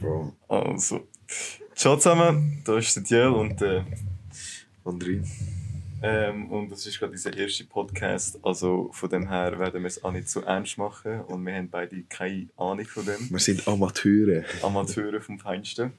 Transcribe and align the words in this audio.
Bro. 0.00 0.32
Also. 0.48 1.06
Ciao 1.74 1.96
zusammen, 1.96 2.62
da 2.64 2.78
ist 2.78 2.96
der 2.96 3.02
Diel 3.02 3.26
und 3.26 3.60
der 3.60 3.84
André. 4.84 5.22
ähm, 6.02 6.50
und 6.50 6.70
das 6.70 6.86
ist 6.86 6.98
gerade 6.98 7.12
unser 7.12 7.36
erster 7.36 7.64
Podcast. 7.64 8.38
Also 8.42 8.90
von 8.92 9.10
dem 9.10 9.28
her 9.28 9.58
werden 9.58 9.82
wir 9.82 9.88
es 9.88 10.02
auch 10.02 10.12
nicht 10.12 10.28
so 10.28 10.40
ernst 10.40 10.78
machen 10.78 11.20
und 11.22 11.44
wir 11.44 11.54
haben 11.54 11.68
beide 11.68 12.02
keine 12.04 12.48
Ahnung 12.56 12.86
von 12.86 13.04
dem. 13.04 13.30
Wir 13.30 13.38
sind 13.38 13.66
Amateure. 13.68 14.44
Amateure 14.62 15.20
vom 15.20 15.38
Feinsten. 15.38 15.92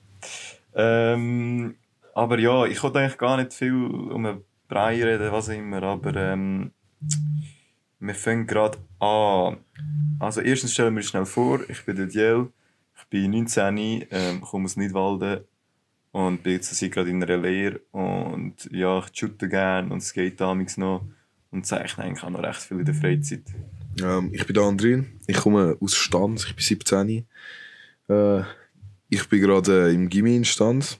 Ähm, 0.73 1.75
aber 2.13 2.39
ja, 2.39 2.65
ich 2.65 2.81
wollte 2.81 2.99
eigentlich 2.99 3.17
gar 3.17 3.37
nicht 3.37 3.53
viel 3.53 3.73
um 3.73 4.25
einen 4.25 4.43
Brei 4.67 5.03
reden, 5.03 5.31
was 5.31 5.49
auch 5.49 5.53
immer, 5.53 5.83
aber 5.83 6.15
ähm, 6.15 6.71
wir 7.99 8.15
fangen 8.15 8.47
gerade 8.47 8.77
an. 8.99 9.57
Also 10.19 10.41
erstens 10.41 10.73
stellen 10.73 10.93
wir 10.95 10.99
uns 10.99 11.09
schnell 11.09 11.25
vor, 11.25 11.59
ich 11.69 11.85
bin 11.85 11.95
der 11.95 12.07
Diel, 12.07 12.47
bin 13.09 13.31
19, 13.31 14.07
ähm, 14.11 14.41
komme 14.41 14.65
aus 14.65 14.75
Nidwalden 14.75 15.41
und 16.11 16.43
bin 16.43 16.53
jetzt 16.53 16.79
gerade 16.91 17.09
in 17.09 17.23
einer 17.23 17.37
Lehre 17.37 17.81
und 17.91 18.69
ja, 18.71 18.99
ich 18.99 19.17
shoote 19.17 19.47
gerne 19.49 19.91
und 19.91 20.01
skate 20.01 20.39
damals 20.39 20.77
noch 20.77 21.05
und 21.51 21.65
zeichne 21.65 22.03
eigentlich 22.03 22.23
auch 22.23 22.29
noch 22.29 22.43
recht 22.43 22.61
viel 22.61 22.79
in 22.79 22.85
der 22.85 22.95
Freizeit. 22.95 23.43
Ähm, 24.01 24.29
ich 24.33 24.45
bin 24.45 24.57
André. 24.57 25.05
Ich 25.27 25.37
komme 25.37 25.77
aus 25.79 25.95
Stanz. 25.95 26.45
Ich 26.45 26.55
bin 26.55 26.63
17. 26.63 27.25
Äh, 28.09 28.41
ich 29.09 29.27
bin 29.29 29.41
gerade 29.41 29.89
äh, 29.89 29.93
im 29.93 30.09
Gimmi 30.09 30.35
in 30.35 30.45
Stanz. 30.45 30.99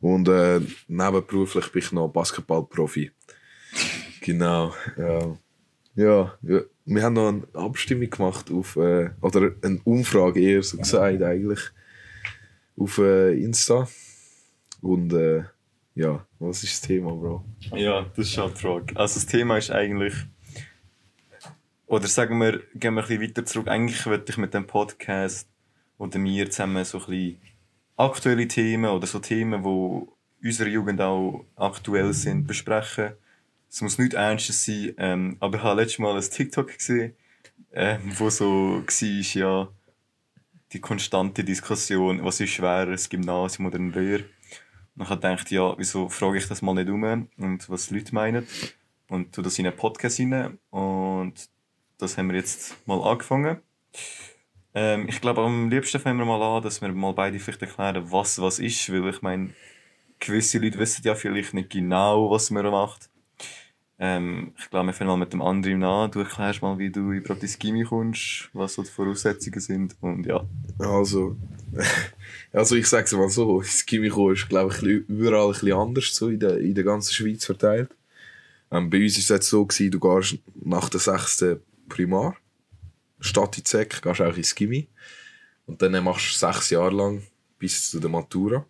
Und 0.00 0.28
äh, 0.28 0.60
nebenberuflich 0.88 1.70
bin 1.72 1.82
ich 1.82 1.92
noch 1.92 2.08
Basketballprofi. 2.08 3.10
genau. 4.20 4.74
Ja. 4.96 5.36
Ja, 5.96 6.38
ja, 6.42 6.60
wir 6.94 7.02
haben 7.04 7.14
noch 7.14 7.28
eine 7.28 7.42
Abstimmung 7.54 8.10
gemacht 8.10 8.50
auf, 8.50 8.76
äh, 8.76 9.10
oder 9.20 9.52
eine 9.62 9.80
Umfrage 9.84 10.40
eher 10.40 10.62
so 10.62 10.76
gesagt 10.76 11.22
eigentlich, 11.22 11.60
auf 12.76 12.98
äh, 12.98 13.32
Insta. 13.42 13.88
Und 14.80 15.12
äh, 15.12 15.44
ja, 15.94 16.26
was 16.38 16.64
ist 16.64 16.72
das 16.72 16.88
Thema, 16.88 17.12
Bro? 17.12 17.44
Ja, 17.76 18.02
das 18.16 18.26
ist 18.26 18.32
schon 18.32 18.52
die 18.52 18.60
Frage. 18.60 18.96
Also 18.96 19.14
das 19.14 19.26
Thema 19.26 19.58
ist 19.58 19.70
eigentlich, 19.70 20.14
oder 21.86 22.08
sagen 22.08 22.40
wir, 22.40 22.60
gehen 22.74 22.94
wir 22.94 23.02
ein 23.02 23.08
bisschen 23.08 23.22
weiter 23.22 23.44
zurück. 23.44 23.68
Eigentlich 23.68 24.04
würde 24.06 24.24
ich 24.28 24.36
mit 24.36 24.52
dem 24.54 24.66
Podcast 24.66 25.48
oder 25.98 26.18
mir 26.18 26.50
zusammen 26.50 26.84
so 26.84 26.98
ein 26.98 27.06
bisschen 27.06 27.38
aktuelle 27.96 28.48
Themen 28.48 28.90
oder 28.90 29.06
so 29.06 29.18
Themen, 29.20 29.62
die 29.62 30.46
unserer 30.48 30.68
Jugend 30.68 31.00
auch 31.00 31.44
aktuell 31.56 32.12
sind, 32.14 32.46
besprechen. 32.46 33.12
Es 33.70 33.80
muss 33.82 33.98
nicht 33.98 34.14
Ernstes 34.14 34.64
sein, 34.64 34.94
ähm, 34.98 35.36
aber 35.38 35.58
ich 35.58 35.62
habe 35.62 35.80
letztes 35.80 36.00
Mal 36.00 36.16
ein 36.16 36.22
TikTok 36.22 36.76
gesehen, 36.76 37.14
ähm, 37.72 38.00
wo 38.18 38.28
so 38.28 38.82
war, 38.84 39.40
ja, 39.40 39.68
die 40.72 40.80
konstante 40.80 41.44
Diskussion, 41.44 42.24
was 42.24 42.40
ist 42.40 42.50
schwerer, 42.50 42.90
das 42.90 43.08
Gymnasium 43.08 43.66
oder 43.66 43.78
eine 43.78 43.90
Lehre. 43.92 44.24
Und 44.96 45.02
ich 45.04 45.08
gedacht, 45.08 45.50
ja, 45.52 45.78
wieso 45.78 46.08
frage 46.08 46.38
ich 46.38 46.48
das 46.48 46.62
mal 46.62 46.74
nicht 46.74 46.88
um 46.88 47.28
und 47.38 47.68
was 47.70 47.86
die 47.86 47.94
Leute 47.94 48.14
meinen. 48.14 48.46
Und 49.08 49.32
tu 49.32 49.42
das 49.42 49.58
in 49.58 49.66
einen 49.66 49.76
Podcast 49.76 50.18
rein. 50.20 50.58
Und 50.70 51.48
das 51.98 52.18
haben 52.18 52.28
wir 52.28 52.36
jetzt 52.36 52.76
mal 52.86 53.00
angefangen. 53.00 53.60
Ähm, 54.74 55.08
ich 55.08 55.20
glaube, 55.20 55.42
am 55.42 55.70
liebsten 55.70 56.00
fangen 56.00 56.18
wir 56.18 56.24
mal 56.24 56.42
an, 56.42 56.62
dass 56.62 56.80
wir 56.80 56.92
mal 56.92 57.12
beide 57.12 57.38
vielleicht 57.38 57.62
erklären, 57.62 58.10
was 58.10 58.40
was 58.40 58.58
ist. 58.58 58.92
Weil 58.92 59.08
ich 59.08 59.22
meine, 59.22 59.50
gewisse 60.18 60.58
Leute 60.58 60.78
wissen 60.78 61.02
ja 61.04 61.14
vielleicht 61.14 61.54
nicht 61.54 61.70
genau, 61.70 62.30
was 62.30 62.50
man 62.50 62.64
macht. 62.66 63.09
Ähm, 64.02 64.54
ich 64.56 64.70
glaube, 64.70 64.86
wir 64.86 64.92
fangen 64.94 65.08
mal 65.08 65.18
mit 65.18 65.34
dem 65.34 65.42
anderen 65.42 65.84
an. 65.84 66.10
Du 66.10 66.20
erklärst 66.20 66.62
mal, 66.62 66.78
wie 66.78 66.88
du 66.90 67.12
überhaupt 67.12 67.42
ins 67.42 67.58
Gimmi 67.58 67.84
kommst, 67.84 68.48
was 68.54 68.72
so 68.72 68.82
die 68.82 68.88
Voraussetzungen 68.88 69.60
sind. 69.60 69.94
Und 70.00 70.24
ja. 70.24 70.42
Also, 70.78 71.36
also 72.52 72.76
ich 72.76 72.88
sage 72.88 73.04
es 73.04 73.12
mal 73.12 73.28
so, 73.28 73.60
das 73.60 73.84
Chemico 73.84 74.30
ist 74.30 74.48
glaube 74.48 74.74
ich 74.74 74.82
überall 74.82 75.48
ein 75.48 75.52
bisschen 75.52 75.74
anders 75.74 76.14
so 76.14 76.30
in 76.30 76.40
der, 76.40 76.56
in 76.58 76.74
der 76.74 76.84
ganzen 76.84 77.12
Schweiz 77.12 77.44
verteilt. 77.44 77.90
Ähm, 78.70 78.88
bei 78.88 79.02
uns 79.04 79.16
war 79.16 79.20
es 79.20 79.28
jetzt 79.28 79.48
so, 79.48 79.66
gewesen, 79.66 79.90
du 79.90 80.00
gehst 80.00 80.38
nach 80.54 80.88
der 80.88 81.00
sechsten 81.00 81.60
Primar, 81.90 82.36
statt 83.20 83.58
in 83.58 83.66
Sek, 83.66 84.00
gehst 84.00 84.22
auch 84.22 84.36
ins 84.36 84.54
Gimmi 84.54 84.88
und 85.66 85.82
dann 85.82 86.02
machst 86.02 86.34
du 86.34 86.46
sechs 86.46 86.70
Jahre 86.70 86.94
lang 86.94 87.22
bis 87.58 87.90
zu 87.90 88.00
der 88.00 88.08
Matura. 88.08 88.64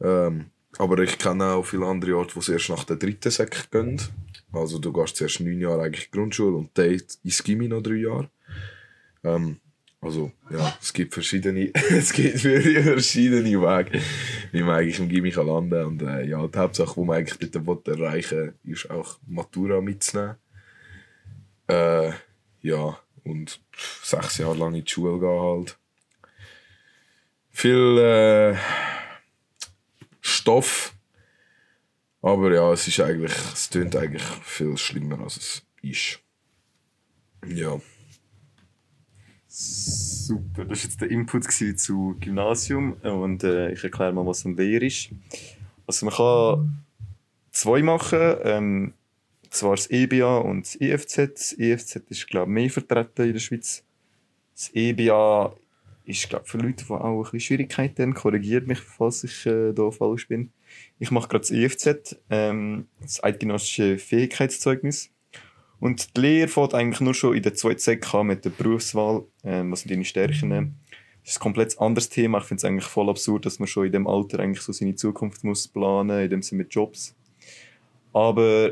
Ähm, 0.00 0.50
aber 0.78 0.98
ich 0.98 1.18
kenne 1.18 1.52
auch 1.52 1.64
viele 1.64 1.86
andere 1.86 2.16
Orte, 2.16 2.36
wo 2.36 2.40
es 2.40 2.48
erst 2.48 2.70
nach 2.70 2.84
der 2.84 2.96
dritten 2.96 3.30
Sek 3.30 3.70
gehen. 3.70 4.00
Also 4.52 4.78
du 4.78 4.92
gehst 4.92 5.16
zuerst 5.16 5.40
neun 5.40 5.60
Jahre 5.60 5.82
eigentlich 5.82 6.10
Grundschule 6.10 6.56
und 6.56 6.70
dann 6.74 7.00
ins 7.22 7.42
Gimmi 7.42 7.68
noch 7.68 7.82
drei 7.82 7.94
Jahre. 7.94 8.30
Ähm, 9.24 9.58
also, 10.00 10.30
ja, 10.50 10.76
es 10.80 10.92
gibt 10.92 11.14
verschiedene, 11.14 11.72
es 11.90 12.12
gibt 12.12 12.40
verschiedene 12.40 13.44
Wege, 13.44 14.00
wie 14.52 14.62
man 14.62 14.76
eigentlich 14.76 15.00
im 15.00 15.08
Gimmi 15.08 15.30
landen 15.30 15.70
kann. 15.70 15.86
Und 15.86 16.02
äh, 16.02 16.24
ja, 16.26 16.46
die 16.46 16.58
Hauptsache, 16.58 16.94
die 17.00 17.06
man 17.06 17.16
eigentlich 17.16 17.50
dort 17.50 17.88
erreichen 17.88 18.54
will, 18.64 18.72
ist 18.72 18.90
auch 18.90 19.18
Matura 19.26 19.80
mitzunehmen. 19.80 20.36
Äh, 21.66 22.12
ja, 22.62 22.98
und 23.24 23.60
sechs 24.02 24.38
Jahre 24.38 24.56
lang 24.56 24.74
in 24.74 24.84
die 24.84 24.90
Schule 24.90 25.18
gehen 25.18 25.40
halt. 25.40 25.78
Viel 27.50 27.98
äh, 27.98 28.56
Stoff. 30.46 30.94
Aber 32.22 32.54
ja, 32.54 32.72
es 32.72 32.86
ist 32.86 33.00
eigentlich, 33.00 33.32
es 33.52 33.68
tönt 33.68 33.96
eigentlich 33.96 34.22
viel 34.44 34.76
schlimmer, 34.76 35.18
als 35.20 35.36
es 35.36 35.62
ist. 35.82 36.20
Ja. 37.48 37.80
Super, 39.48 40.66
das 40.66 40.78
war 40.78 40.84
jetzt 40.84 41.00
der 41.00 41.10
Input 41.10 41.50
zu 41.50 42.16
Gymnasium 42.20 42.92
und 42.92 43.42
äh, 43.42 43.72
ich 43.72 43.82
erkläre 43.82 44.12
mal, 44.12 44.24
was 44.24 44.46
eine 44.46 44.54
Lehre 44.54 44.86
ist. 44.86 45.08
Also 45.84 46.06
man 46.06 46.14
kann 46.14 46.84
zwei 47.50 47.82
machen, 47.82 48.36
ähm, 48.44 48.94
zwar 49.50 49.74
das 49.74 49.90
EBA 49.90 50.38
und 50.38 50.64
das 50.64 50.80
EFZ. 50.80 51.16
Das 51.16 51.58
EFZ 51.58 51.96
ist, 52.08 52.28
glaube 52.28 52.52
ich, 52.52 52.54
mehr 52.54 52.70
vertreten 52.70 53.26
in 53.26 53.32
der 53.32 53.40
Schweiz. 53.40 53.82
Das 54.54 54.70
EBA 54.74 55.56
ist, 56.06 56.28
glaube 56.28 56.46
für 56.46 56.58
Leute, 56.58 56.84
die 56.84 56.92
auch 56.92 57.04
ein 57.04 57.22
bisschen 57.22 57.40
Schwierigkeiten 57.40 58.02
haben. 58.02 58.14
Korrigiert 58.14 58.66
mich, 58.66 58.78
falls 58.78 59.24
ich 59.24 59.44
äh, 59.46 59.72
falsch 59.90 60.28
bin. 60.28 60.52
Ich 60.98 61.10
mache 61.10 61.28
gerade 61.28 61.40
das 61.40 61.50
EFZ, 61.50 62.16
ähm, 62.30 62.86
das 63.00 63.22
Eidgenössische 63.22 63.98
Fähigkeitszeugnis. 63.98 65.10
Und 65.78 66.16
die 66.16 66.20
Lehre 66.20 66.48
fängt 66.48 66.74
eigentlich 66.74 67.00
nur 67.00 67.14
schon 67.14 67.36
in 67.36 67.42
der 67.42 67.54
zweiten 67.54 67.80
Sek 67.80 68.06
mit 68.22 68.44
der 68.44 68.50
Berufswahl. 68.50 69.24
Ähm, 69.44 69.70
was 69.72 69.80
sind 69.80 69.90
deine 69.90 70.04
Stärken? 70.04 70.76
Das 71.22 71.32
ist 71.32 71.38
ein 71.38 71.42
komplett 71.42 71.78
anderes 71.80 72.08
Thema. 72.08 72.38
Ich 72.38 72.44
finde 72.44 72.60
es 72.60 72.64
eigentlich 72.64 72.86
voll 72.86 73.10
absurd, 73.10 73.44
dass 73.44 73.58
man 73.58 73.66
schon 73.66 73.86
in 73.86 73.92
dem 73.92 74.06
Alter 74.06 74.38
eigentlich 74.38 74.62
so 74.62 74.72
seine 74.72 74.94
Zukunft 74.94 75.44
muss 75.44 75.68
planen, 75.68 76.22
in 76.22 76.30
dem 76.30 76.42
Sinne 76.42 76.62
mit 76.62 76.74
Jobs. 76.74 77.14
Aber 78.12 78.70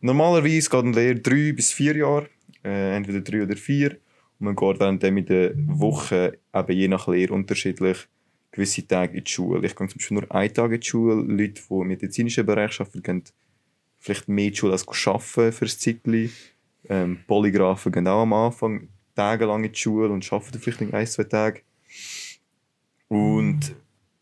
normalerweise 0.00 0.70
geht 0.70 0.84
eine 0.84 0.92
Lehre 0.92 1.16
drei 1.16 1.52
bis 1.52 1.72
vier 1.72 1.96
Jahre, 1.96 2.28
äh, 2.62 2.94
entweder 2.94 3.22
drei 3.22 3.42
oder 3.42 3.56
vier. 3.56 3.98
Man 4.44 4.56
geht 4.56 4.80
in 4.80 5.26
der 5.26 5.52
Woche, 5.56 6.38
eben 6.54 6.72
je 6.72 6.88
nach 6.88 7.08
Lehre 7.08 7.32
unterschiedlich, 7.32 8.06
gewisse 8.50 8.86
Tage 8.86 9.16
in 9.16 9.24
die 9.24 9.30
Schule. 9.30 9.66
Ich 9.66 9.74
gehe 9.74 9.88
zum 9.88 9.98
Beispiel 9.98 10.18
nur 10.18 10.30
einen 10.30 10.52
Tag 10.52 10.70
in 10.70 10.80
die 10.80 10.86
Schule. 10.86 11.14
Leute, 11.14 11.62
die 11.68 11.74
im 11.74 11.88
medizinischen 11.88 12.44
Bereich 12.44 12.78
arbeiten, 12.78 13.02
gehen 13.02 13.24
vielleicht 13.98 14.28
mehr 14.28 14.44
in 14.44 14.50
die 14.50 14.56
Schule 14.56 14.72
als 14.72 14.86
arbeiten 15.06 15.52
für 15.52 15.64
ein 15.64 15.68
Zeitchen. 15.68 16.30
Ähm, 16.86 17.18
Polygraphen 17.26 17.90
gehen 17.90 18.06
auch 18.06 18.22
am 18.22 18.34
Anfang 18.34 18.88
tagelang 19.14 19.64
in 19.64 19.72
die 19.72 19.78
Schule 19.78 20.10
und 20.10 20.30
arbeiten 20.30 20.58
vielleicht 20.58 20.82
in 20.82 20.92
ein, 20.92 21.06
zwei 21.06 21.24
Tage. 21.24 21.62
Und 23.08 23.74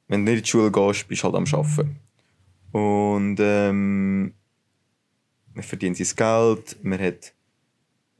wenn 0.06 0.24
du 0.24 0.30
nicht 0.30 0.38
in 0.38 0.44
die 0.44 0.48
Schule 0.48 0.70
gehst, 0.70 1.08
bist 1.08 1.22
du 1.22 1.24
halt 1.24 1.34
am 1.34 1.44
Arbeiten. 1.52 1.96
Und 2.70 3.38
ähm, 3.40 4.34
man 5.52 5.64
verdient 5.64 5.96
sein 5.96 6.16
Geld, 6.16 6.78
man, 6.84 7.00
hat, 7.00 7.34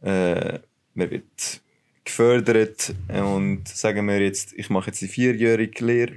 äh, 0.03 0.59
man 0.95 1.11
wird 1.11 1.62
gefördert 2.05 2.95
und 3.09 3.69
sagen 3.69 4.07
wir 4.07 4.21
jetzt, 4.21 4.53
ich 4.55 4.71
mache 4.71 4.89
jetzt 4.89 5.01
die 5.01 5.09
vierjährige 5.09 5.85
Lehre 5.85 6.13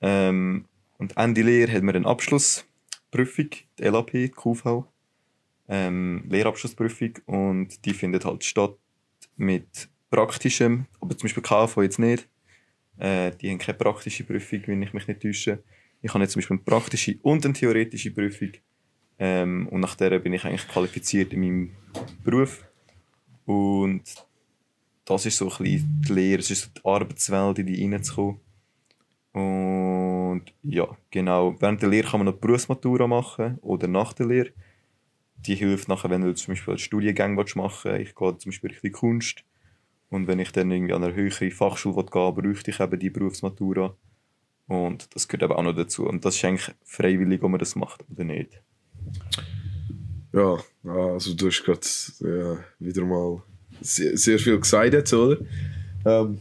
ähm, 0.00 0.66
und 0.98 1.16
Ende 1.16 1.42
Lehre 1.42 1.72
hat 1.72 1.82
man 1.82 1.96
eine 1.96 2.06
Abschlussprüfung, 2.06 3.50
die 3.78 3.82
LAP, 3.82 4.10
die 4.12 4.30
QV, 4.30 4.84
ähm, 5.68 6.24
Lehrabschlussprüfung 6.28 7.14
und 7.26 7.84
die 7.84 7.94
findet 7.94 8.24
halt 8.24 8.44
statt 8.44 8.76
mit 9.36 9.88
praktischem, 10.10 10.86
aber 11.00 11.16
zum 11.16 11.26
Beispiel 11.26 11.42
KV 11.42 11.82
jetzt 11.82 11.98
nicht. 11.98 12.28
Äh, 12.98 13.32
die 13.36 13.50
haben 13.50 13.58
keine 13.58 13.78
praktische 13.78 14.24
Prüfung, 14.24 14.62
wenn 14.66 14.82
ich 14.82 14.92
mich 14.92 15.06
nicht 15.06 15.20
täusche. 15.20 15.62
Ich 16.02 16.12
habe 16.12 16.22
jetzt 16.22 16.32
zum 16.32 16.40
Beispiel 16.40 16.56
eine 16.56 16.64
praktische 16.64 17.18
und 17.22 17.44
eine 17.44 17.54
theoretische 17.54 18.10
Prüfung. 18.10 18.52
Ähm, 19.18 19.68
und 19.68 19.80
nach 19.80 19.94
der 19.96 20.18
bin 20.18 20.32
ich 20.32 20.44
eigentlich 20.44 20.66
qualifiziert 20.68 21.32
in 21.32 21.40
meinem 21.40 21.70
Beruf. 22.24 22.64
Und 23.44 24.02
das 25.08 25.24
ist 25.24 25.38
so 25.38 25.46
ein 25.46 25.56
bisschen 25.64 26.02
die 26.06 26.12
Lehre, 26.12 26.40
es 26.40 26.50
ist 26.50 26.64
so 26.64 26.70
die 26.76 26.84
Arbeitswelt, 26.84 27.58
in 27.58 27.66
die 27.66 27.82
reinzukommen. 27.82 28.40
Und 29.32 30.42
ja, 30.62 30.86
genau. 31.10 31.56
Während 31.60 31.80
der 31.80 31.88
Lehre 31.88 32.08
kann 32.08 32.20
man 32.20 32.26
noch 32.26 32.34
die 32.34 32.46
Berufsmatura 32.46 33.06
machen 33.06 33.58
oder 33.62 33.88
nach 33.88 34.12
der 34.12 34.26
Lehre. 34.26 34.50
Die 35.46 35.54
hilft 35.54 35.88
nachher, 35.88 36.10
wenn 36.10 36.20
du 36.20 36.34
zum 36.34 36.52
Beispiel 36.52 36.72
einen 36.72 36.78
Studiengang 36.78 37.34
machen 37.34 37.90
willst. 37.90 38.10
Ich 38.10 38.14
gehe 38.14 38.36
zum 38.36 38.50
Beispiel 38.50 38.70
Richtung 38.70 38.92
Kunst 38.92 39.44
Und 40.10 40.26
wenn 40.26 40.40
ich 40.40 40.52
dann 40.52 40.70
irgendwie 40.70 40.92
an 40.92 41.02
eine 41.02 41.14
höhere 41.14 41.50
Fachschule 41.50 42.04
gehen 42.04 42.36
will, 42.36 42.42
bräuchte 42.42 42.70
ich 42.70 42.80
eben 42.80 42.98
die 42.98 43.10
Berufsmatura. 43.10 43.96
Und 44.66 45.14
das 45.14 45.26
gehört 45.26 45.44
eben 45.44 45.58
auch 45.58 45.62
noch 45.62 45.74
dazu. 45.74 46.06
Und 46.06 46.26
das 46.26 46.36
ist 46.36 46.44
eigentlich 46.44 46.74
freiwillig, 46.84 47.42
ob 47.42 47.50
man 47.50 47.60
das 47.60 47.76
macht 47.76 48.04
oder 48.10 48.24
nicht. 48.24 48.60
Ja, 50.34 50.58
also 50.84 51.34
du 51.34 51.46
hast 51.46 51.64
gerade 51.64 51.80
ja, 52.20 52.58
wieder 52.78 53.04
mal 53.06 53.42
sehr, 53.80 54.16
sehr 54.16 54.38
viel 54.38 54.58
gesagt 54.58 54.92
jetzt, 54.92 55.12
oder? 55.12 55.38
Ähm, 56.04 56.40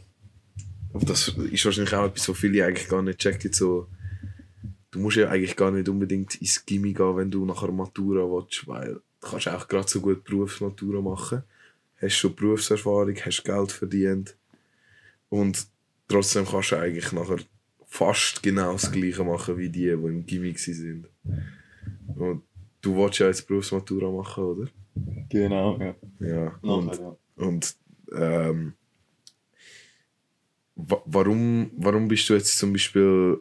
aber 0.94 1.06
das 1.06 1.28
ist 1.30 1.66
wahrscheinlich 1.66 1.94
auch 1.94 2.06
etwas, 2.06 2.30
was 2.30 2.38
viele 2.38 2.66
eigentlich 2.66 2.88
gar 2.88 3.02
nicht 3.02 3.20
checken. 3.20 3.54
So, 3.54 3.88
du 4.92 5.00
musst 5.00 5.18
ja 5.18 5.30
eigentlich 5.30 5.56
gar 5.56 5.72
nicht 5.72 5.90
unbedingt 5.90 6.36
ins 6.42 6.66
Gimmi 6.66 6.94
gehen, 6.94 7.16
wenn 7.18 7.32
du 7.32 7.46
nachher 7.46 7.72
Matura 7.72 8.22
willst, 8.22 8.68
weil 8.68 8.94
du 8.96 9.30
kannst 9.30 9.48
auch 9.48 9.68
gerade 9.68 9.88
so 9.88 10.02
gut 10.02 10.24
Berufsmatura 10.24 11.02
machen. 11.02 11.44
Hast 12.02 12.16
schon 12.16 12.36
Berufserfahrung, 12.36 13.16
hast 13.16 13.44
Geld 13.44 13.72
verdient 13.72 14.36
und 15.30 15.68
trotzdem 16.08 16.46
kannst 16.46 16.72
du 16.72 16.78
eigentlich 16.78 17.12
nachher 17.12 17.40
fast 17.88 18.44
genau 18.44 18.74
das 18.74 18.92
Gleiche 18.92 19.24
machen 19.24 19.58
wie 19.58 19.70
die, 19.70 19.86
die 19.86 19.92
im 19.92 20.26
Gimmi 20.26 20.54
sind. 20.58 21.08
Und 22.16 22.44
du 22.82 22.96
wolltest 22.96 23.20
ja 23.20 23.28
jetzt 23.28 23.48
Berufsmatura 23.48 24.12
machen, 24.12 24.44
oder? 24.44 24.68
Genau, 25.30 25.78
ja. 25.80 25.96
Ja, 26.20 26.60
und, 26.62 26.96
ja. 26.96 27.18
Und 27.38 27.76
ähm, 28.14 28.74
wa 30.76 31.02
warum, 31.06 31.72
warum 31.78 32.08
bist 32.08 32.30
du 32.30 32.34
jetzt 32.34 32.58
zum 32.58 32.74
Beispiel 32.74 33.40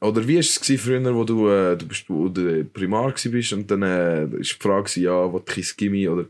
oder 0.00 0.26
wie 0.28 0.34
war 0.34 0.40
es 0.40 0.58
früher, 0.58 1.14
wo 1.14 1.24
du, 1.24 1.48
äh, 1.48 1.76
du, 1.76 1.86
bist, 1.86 2.08
wo 2.08 2.28
du 2.28 2.64
Primar 2.64 3.12
bist 3.12 3.52
und 3.52 3.70
dann 3.70 3.82
äh, 3.82 4.26
die 4.28 4.44
Frage, 4.44 5.00
ja, 5.00 5.32
was 5.32 5.56
ich 5.56 5.76
Gimmi 5.76 6.08
oder 6.08 6.26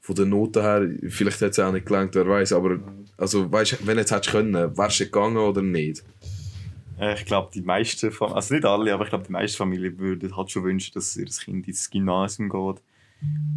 von 0.00 0.14
den 0.14 0.28
Noten 0.28 0.62
her, 0.62 0.88
vielleicht 1.08 1.40
hat 1.40 1.52
es 1.52 1.58
auch 1.58 1.72
nicht 1.72 1.86
gelangt, 1.86 2.14
wer 2.14 2.28
weiß, 2.28 2.52
aber 2.52 2.78
also, 3.16 3.50
weißt, 3.50 3.86
wenn 3.86 3.98
jetzt 3.98 4.12
hättest 4.12 4.30
können, 4.30 4.76
wärst 4.76 5.00
du 5.00 5.04
gegangen 5.04 5.38
oder 5.38 5.62
nicht? 5.62 6.04
Äh, 7.00 7.14
ich 7.14 7.24
glaube, 7.24 7.50
die 7.52 7.62
meisten, 7.62 8.12
also 8.20 8.54
nicht 8.54 8.64
alle, 8.64 8.92
aber 8.92 9.04
ich 9.04 9.10
glaube, 9.10 9.24
die 9.26 9.32
meisten 9.32 9.56
Familien 9.56 9.98
würden 9.98 10.36
halt 10.36 10.50
schon 10.50 10.64
wünschen, 10.64 10.92
dass 10.94 11.16
ihr 11.16 11.26
Kind 11.26 11.66
ins 11.66 11.90
Gymnasium 11.90 12.48
geht. 12.48 12.82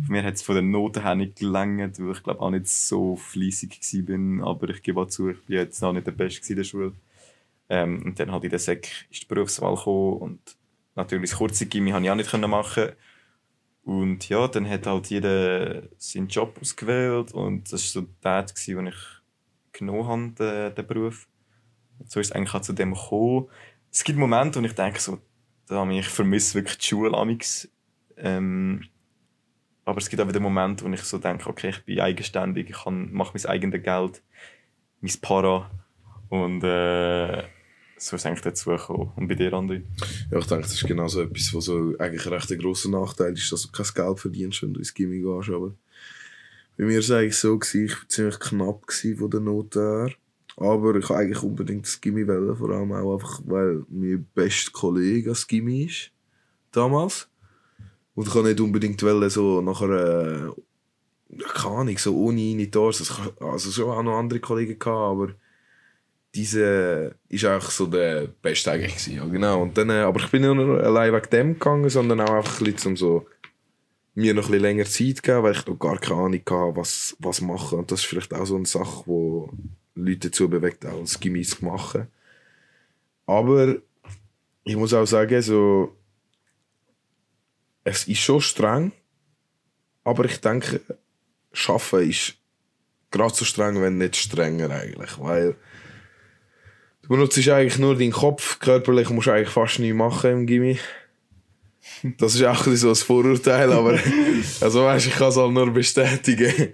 Mich 0.08 0.24
hat 0.24 0.36
es 0.36 0.42
von 0.42 0.56
den 0.56 0.72
Noten 0.72 1.04
her 1.04 1.16
nicht 1.16 1.38
gelangt, 1.38 2.00
weil 2.00 2.12
ich 2.12 2.24
glaube 2.24 2.42
auch 2.42 2.50
nicht 2.50 2.68
so 2.68 3.16
fleissig 3.16 3.80
war, 3.82 4.48
aber 4.48 4.70
ich 4.70 4.82
gebe 4.82 5.02
auch 5.02 5.08
zu, 5.08 5.30
ich 5.30 5.38
war 5.48 5.58
jetzt 5.58 5.84
auch 5.84 5.94
nicht 5.94 6.08
der 6.08 6.12
Beste 6.12 6.54
in 6.54 6.58
der 6.58 6.64
Schule. 6.64 6.94
Ähm, 7.70 8.04
und 8.04 8.20
dann 8.20 8.32
halt 8.32 8.44
in 8.44 8.50
der 8.50 8.60
Sek 8.60 9.08
ist 9.12 9.24
die 9.24 9.28
Berufswahl 9.28 9.76
gekommen 9.76 10.18
und 10.18 10.58
natürlich 10.96 11.30
das 11.30 11.38
kurze 11.38 11.68
Gimmi 11.68 11.92
konnte 11.92 12.06
ich 12.06 12.12
auch 12.12 12.16
nicht 12.16 12.48
machen. 12.48 12.90
Und 13.84 14.28
ja, 14.30 14.48
dann 14.48 14.70
hat 14.70 14.88
halt 14.88 15.08
jeder 15.08 15.84
seinen 15.98 16.28
Job 16.28 16.58
ausgewählt 16.60 17.32
und 17.34 17.72
das 17.72 17.96
war 17.96 18.04
so 18.04 18.08
der, 18.24 18.46
den 18.76 18.88
ich 18.88 18.96
genommen 19.72 20.08
habe, 20.08 20.32
den, 20.32 20.76
den 20.76 20.88
Beruf. 20.88 21.28
Und 22.00 22.12
so 22.12 22.20
ist 22.20 22.28
es 22.28 22.32
eigentlich 22.32 22.54
auch 22.54 22.62
zu 22.62 22.74
dem 22.74 22.94
gekommen. 22.94 23.50
Es 23.92 24.04
gibt 24.04 24.20
Momente, 24.20 24.62
wo 24.62 24.66
ich 24.66 24.74
denke, 24.74 25.00
so, 25.00 25.20
da 25.68 25.88
ich 25.90 26.08
vermisse 26.08 26.56
wirklich 26.56 26.78
die 26.78 26.88
Schule. 26.88 27.18
Ähm, 28.18 28.86
aber 29.90 29.98
es 29.98 30.10
gibt 30.10 30.22
auch 30.22 30.28
wieder 30.28 30.40
Momente, 30.40 30.86
wo 30.86 30.90
ich 30.90 31.02
so 31.02 31.18
denke, 31.18 31.50
okay, 31.50 31.70
ich 31.70 31.84
bin 31.84 32.00
eigenständig, 32.00 32.70
ich 32.70 32.84
kann, 32.84 33.12
mache 33.12 33.32
mein 33.34 33.46
eigenes 33.48 33.84
Geld, 33.84 34.22
mein 35.02 35.14
Para 35.20 35.72
und 36.30 36.64
äh, 36.64 37.44
so 37.98 38.16
ist 38.16 38.26
eigentlich 38.26 38.42
dazu 38.42 38.70
gekommen. 38.70 39.12
Und 39.16 39.28
bei 39.28 39.34
dir, 39.34 39.52
Andi? 39.52 39.84
Ja, 40.32 40.38
ich 40.38 40.46
denke, 40.46 40.64
das 40.64 40.74
ist 40.74 40.86
genau 40.86 41.08
so 41.08 41.22
etwas, 41.22 41.54
was 41.54 41.66
so 41.66 41.96
eigentlich 41.98 42.26
ein 42.28 42.34
recht 42.34 42.60
grosser 42.60 42.90
Nachteil 42.90 43.34
ist, 43.34 43.52
dass 43.52 43.64
du 43.64 43.72
kein 43.72 43.88
Geld 43.94 44.20
verdienst, 44.20 44.62
wenn 44.62 44.74
du 44.74 44.80
ins 44.80 44.94
Gimmi 44.94 45.22
gehst. 45.22 45.50
Aber 45.50 45.74
bei 46.78 46.86
mir 46.86 46.94
war 46.94 47.00
es 47.00 47.12
eigentlich 47.12 47.38
so, 47.38 47.58
gewesen, 47.58 47.86
ich 47.86 47.92
war 47.92 48.08
ziemlich 48.10 48.40
knapp 48.40 48.92
von 48.92 49.30
der 49.30 49.40
Note 49.40 49.80
her. 49.80 50.16
Aber 50.58 50.96
ich 50.96 51.10
wollte 51.10 51.16
eigentlich 51.16 51.44
unbedingt 51.44 51.86
das 51.86 52.00
Gimmi 52.00 52.28
wählen, 52.28 52.56
vor 52.56 52.70
allem 52.70 52.92
auch 52.92 53.16
einfach, 53.16 53.42
weil 53.46 53.84
mein 53.90 54.26
bester 54.36 54.72
Kollege 54.72 55.30
das 55.30 55.48
Gimmi 55.48 55.86
ist. 55.86 56.12
Damals. 56.72 57.29
Und 58.20 58.28
ich 58.28 58.34
kann 58.34 58.44
nicht 58.44 58.60
unbedingt 58.60 59.02
wollen, 59.02 59.30
so 59.30 59.62
nachher, 59.62 60.52
äh, 61.32 61.42
keine 61.54 61.76
Ahnung, 61.76 61.98
so 61.98 62.14
ohne 62.18 62.42
ihn 62.42 62.58
die 62.58 62.70
Also, 62.78 63.14
also 63.40 63.72
schon 63.72 63.90
auch 63.90 64.04
noch 64.04 64.18
andere 64.18 64.42
Kollegen 64.42 64.78
gehabt, 64.78 64.86
aber 64.88 65.30
diese 66.36 67.16
ist 67.30 67.46
auch 67.46 67.72
so 67.72 67.88
der 67.88 68.28
Beste 68.42 68.72
eigentlich 68.72 69.08
ja, 69.08 69.24
genau. 69.24 69.62
Und 69.62 69.78
dann, 69.78 69.90
äh, 69.90 70.02
aber 70.02 70.20
ich 70.20 70.30
bin 70.32 70.42
nicht 70.42 70.54
nur 70.54 70.84
allein 70.84 71.14
wegen 71.14 71.30
dem 71.30 71.54
gegangen, 71.54 71.90
sondern 71.90 72.20
auch 72.20 72.34
einfach 72.34 72.60
ein 72.60 72.74
bisschen, 72.74 72.92
um 72.92 72.98
so 72.98 73.26
mir 74.16 74.34
noch 74.34 74.50
ein 74.50 74.60
länger 74.60 74.84
Zeit 74.84 75.24
geben, 75.24 75.44
weil 75.44 75.54
ich 75.54 75.66
noch 75.66 75.80
gar 75.80 75.98
keine 75.98 76.20
Ahnung 76.20 76.42
hatte, 76.42 76.76
was, 76.76 77.16
was 77.20 77.40
machen. 77.40 77.80
Und 77.80 77.90
das 77.90 78.02
ist 78.02 78.06
vielleicht 78.06 78.34
auch 78.34 78.46
so 78.46 78.58
eine 78.58 78.66
Sache, 78.66 79.04
wo 79.06 79.50
Leute 79.96 80.28
dazu 80.30 80.50
bewegt, 80.50 80.86
auch 80.86 81.00
das 81.00 81.22
Gimmis 81.22 81.52
zu 81.52 81.64
machen. 81.64 82.08
Aber 83.26 83.78
ich 84.66 84.76
muss 84.76 84.94
auch 84.94 85.06
sagen, 85.06 85.42
so, 85.42 85.96
es 87.84 88.08
ist 88.08 88.20
schon 88.20 88.42
streng, 88.42 88.92
aber 90.04 90.26
ich 90.26 90.40
denke, 90.42 90.82
Schaffen 91.52 92.10
ist 92.10 92.36
gerade 93.12 93.34
so 93.34 93.46
streng, 93.46 93.82
wenn 93.82 93.98
nicht 93.98 94.16
strenger 94.16 94.70
eigentlich, 94.70 95.20
weil 95.20 95.56
Du 97.10 97.16
benutzt 97.16 97.50
eigentlich 97.50 97.80
nur 97.80 97.98
deinen 97.98 98.12
Kopf, 98.12 98.60
körperlich 98.60 99.10
musst 99.10 99.26
du 99.26 99.32
eigentlich 99.32 99.50
fast 99.50 99.80
nichts 99.80 99.98
machen 99.98 100.30
im 100.30 100.46
Gimmi. 100.46 100.78
Das 102.20 102.36
ist 102.36 102.44
auch 102.44 102.68
ein 102.68 102.76
so 102.76 102.90
ein 102.90 102.96
Vorurteil, 102.96 103.74
aber 103.74 103.98
also 104.62 104.84
weißt, 104.84 105.08
ich 105.08 105.14
kann 105.14 105.30
es 105.30 105.38
halt 105.38 105.52
nur 105.52 105.72
bestätigen. 105.72 106.74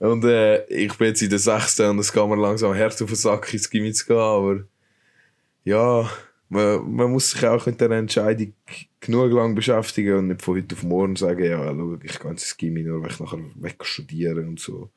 Und 0.00 0.24
äh, 0.24 0.64
ich 0.64 0.92
bin 0.94 1.06
jetzt 1.06 1.22
in 1.22 1.30
der 1.30 1.38
sechsten 1.38 1.90
und 1.90 2.00
es 2.00 2.12
geht 2.12 2.26
mir 2.26 2.34
langsam 2.34 2.76
hart 2.76 3.00
auf 3.00 3.08
den 3.08 3.14
Sack 3.14 3.54
ins 3.54 3.70
Gimmi 3.70 3.92
zu 3.92 4.04
gehen, 4.04 4.16
aber 4.16 4.64
ja, 5.62 6.10
man, 6.48 6.92
man 6.92 7.12
muss 7.12 7.30
sich 7.30 7.46
auch 7.46 7.64
mit 7.64 7.80
der 7.80 7.92
Entscheidung 7.92 8.54
genug 9.00 9.32
lang 9.32 9.54
beschäftigen 9.54 10.18
und 10.18 10.28
nicht 10.28 10.42
von 10.42 10.56
heute 10.56 10.74
auf 10.74 10.82
morgen 10.82 11.16
sagen, 11.16 11.44
ja, 11.44 11.64
schau, 11.64 11.98
ich 12.02 12.18
gehe 12.18 12.30
ins 12.30 12.56
Gimmi 12.56 12.82
nur, 12.82 13.02
weil 13.02 13.10
ich 13.10 13.20
nachher 13.20 13.40
weg 13.56 13.84
studieren 13.84 14.48
und 14.48 14.60
so. 14.60 14.90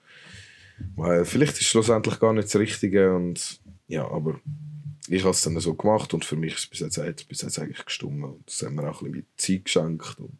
Weil 0.96 1.26
vielleicht 1.26 1.54
ist 1.54 1.62
es 1.62 1.68
schlussendlich 1.68 2.20
gar 2.20 2.34
nicht 2.34 2.46
das 2.46 2.56
Richtige 2.56 3.16
und 3.16 3.60
ja, 3.88 4.10
aber 4.10 4.40
ich 5.08 5.22
habe 5.24 5.32
es 5.32 5.42
dann 5.42 5.60
so 5.60 5.74
gemacht 5.74 6.14
und 6.14 6.26
für 6.26 6.36
mich 6.36 6.54
ist 6.54 6.60
es 6.60 6.68
bis 6.68 6.80
jetzt, 6.80 7.28
bis 7.28 7.42
jetzt 7.42 7.60
eigentlich 7.60 7.86
gestummt. 7.86 8.24
Und 8.24 8.48
das 8.48 8.62
haben 8.62 8.76
mir 8.76 8.90
auch 8.90 9.02
ein 9.02 9.12
bisschen 9.12 9.28
Zeit 9.36 9.66
geschenkt. 9.66 10.20
Und 10.20 10.38